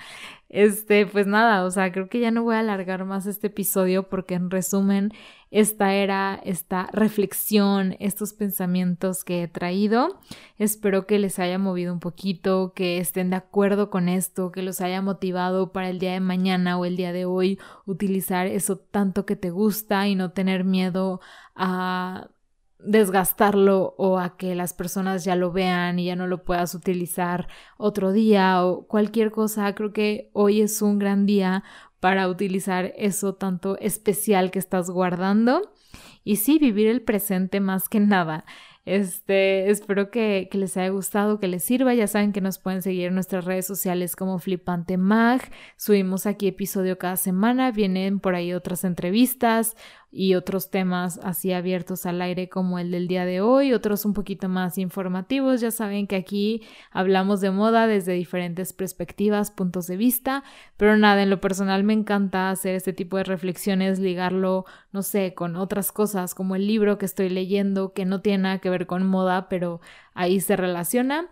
Este, 0.54 1.08
pues 1.08 1.26
nada, 1.26 1.66
o 1.66 1.72
sea, 1.72 1.92
creo 1.92 2.10
que 2.10 2.20
ya 2.20 2.30
no 2.30 2.44
voy 2.44 2.54
a 2.54 2.60
alargar 2.60 3.06
más 3.06 3.26
este 3.26 3.48
episodio 3.48 4.08
porque 4.08 4.36
en 4.36 4.52
resumen, 4.52 5.12
esta 5.54 5.94
era 5.94 6.42
esta 6.44 6.90
reflexión, 6.94 7.96
estos 8.00 8.34
pensamientos 8.34 9.24
que 9.24 9.44
he 9.44 9.48
traído. 9.48 10.20
Espero 10.58 11.06
que 11.06 11.20
les 11.20 11.38
haya 11.38 11.60
movido 11.60 11.94
un 11.94 12.00
poquito, 12.00 12.74
que 12.74 12.98
estén 12.98 13.30
de 13.30 13.36
acuerdo 13.36 13.92
con 13.92 14.10
esto, 14.10 14.52
que 14.52 14.64
los 14.64 14.82
haya 14.82 15.04
motivado 15.04 15.72
para 15.72 15.92
el 15.92 16.00
día 16.00 16.14
de 16.14 16.22
mañana 16.22 16.80
o 16.80 16.86
el 16.86 16.98
día 16.98 17.14
de 17.14 17.26
hoy 17.26 17.60
utilizar 17.86 18.48
eso 18.48 18.78
tanto 18.78 19.28
que 19.28 19.36
te 19.36 19.52
gusta 19.52 20.08
y 20.08 20.16
no 20.16 20.32
tener 20.32 20.64
miedo 20.64 21.22
a 21.54 22.30
desgastarlo 22.80 23.94
o 24.00 24.18
a 24.18 24.36
que 24.36 24.56
las 24.56 24.74
personas 24.74 25.24
ya 25.24 25.36
lo 25.36 25.52
vean 25.52 26.00
y 26.00 26.06
ya 26.06 26.16
no 26.16 26.26
lo 26.26 26.44
puedas 26.44 26.74
utilizar 26.74 27.48
otro 27.78 28.12
día 28.12 28.66
o 28.66 28.88
cualquier 28.88 29.30
cosa. 29.30 29.76
Creo 29.76 29.94
que 29.94 30.32
hoy 30.34 30.62
es 30.62 30.82
un 30.82 30.98
gran 30.98 31.28
día 31.28 31.64
para 32.04 32.28
utilizar 32.28 32.92
eso 32.98 33.36
tanto 33.36 33.78
especial 33.80 34.52
que 34.52 34.60
estás 34.60 34.90
guardando 34.90 35.72
y 36.26 36.36
sí 36.36 36.60
vivir 36.60 36.88
el 36.88 37.02
presente 37.02 37.62
más 37.62 37.88
que 37.88 38.02
nada. 38.02 38.44
Este, 38.84 39.70
espero 39.70 40.12
que, 40.12 40.50
que, 40.52 40.58
les 40.58 40.76
haya 40.76 40.90
gustado, 40.90 41.40
que 41.40 41.48
les 41.48 41.64
sirva. 41.64 41.94
Ya 41.94 42.08
saben 42.08 42.34
que 42.34 42.42
nos 42.42 42.60
pueden 42.60 42.82
seguir 42.82 43.08
en 43.08 43.14
nuestras 43.14 43.46
redes 43.46 43.66
sociales 43.66 44.18
como 44.18 44.38
Flipante 44.38 44.98
Mag. 44.98 45.50
Subimos 45.78 46.26
aquí 46.26 46.48
episodio 46.48 46.98
cada 46.98 47.16
semana. 47.16 47.72
Vienen 47.72 48.20
por 48.20 48.36
ahí 48.36 48.52
otras 48.52 48.84
entrevistas, 48.84 49.78
y 50.16 50.36
otros 50.36 50.70
temas 50.70 51.20
así 51.24 51.54
abiertos 51.54 52.06
al 52.06 52.22
aire 52.22 52.48
como 52.48 52.78
el 52.78 52.92
del 52.92 53.08
día 53.08 53.26
de 53.26 53.42
hoy, 53.42 53.74
otros 53.74 54.06
un 54.06 54.14
poquito 54.14 54.48
más 54.48 54.78
informativos. 54.78 55.60
Ya 55.60 55.72
saben 55.72 56.06
que 56.06 56.16
aquí 56.16 56.62
hablamos 56.92 57.42
de 57.42 57.50
moda 57.50 57.88
desde 57.88 58.14
diferentes 58.14 58.74
perspectivas, 58.74 59.50
puntos 59.50 59.88
de 59.88 59.98
vista, 59.98 60.44
pero 60.78 60.98
nada, 60.98 61.24
en 61.24 61.32
lo 61.32 61.42
personal 61.42 61.84
me 61.84 61.94
encanta 61.94 62.52
hacer 62.52 62.76
este 62.76 62.94
tipo 62.94 63.18
de 63.18 63.24
reflexiones, 63.24 63.98
ligarlo, 63.98 64.66
no 64.92 65.02
sé, 65.02 65.34
con 65.34 65.56
otras 65.56 65.92
cosas 65.92 66.36
como 66.36 66.56
el 66.56 66.68
libro 66.68 67.00
que 67.00 67.08
estoy 67.08 67.30
leyendo 67.30 67.94
que 67.94 68.06
no 68.06 68.22
tiene 68.22 68.44
nada 68.44 68.60
que 68.60 68.70
ver 68.70 68.86
con 68.86 69.08
moda, 69.08 69.50
pero 69.50 69.82
ahí 70.14 70.40
se 70.40 70.56
relaciona. 70.56 71.32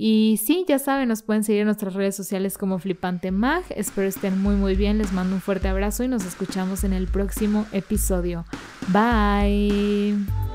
Y 0.00 0.38
sí, 0.40 0.64
ya 0.68 0.78
saben, 0.78 1.08
nos 1.08 1.22
pueden 1.22 1.42
seguir 1.42 1.62
en 1.62 1.66
nuestras 1.66 1.92
redes 1.94 2.14
sociales 2.14 2.56
como 2.56 2.78
Flipante 2.78 3.32
Mag. 3.32 3.64
Espero 3.70 4.06
estén 4.06 4.40
muy 4.40 4.54
muy 4.54 4.76
bien. 4.76 4.96
Les 4.96 5.12
mando 5.12 5.34
un 5.34 5.40
fuerte 5.40 5.66
abrazo 5.66 6.04
y 6.04 6.08
nos 6.08 6.24
escuchamos 6.24 6.84
en 6.84 6.92
el 6.92 7.08
próximo 7.08 7.66
episodio. 7.72 8.44
Bye. 8.92 10.47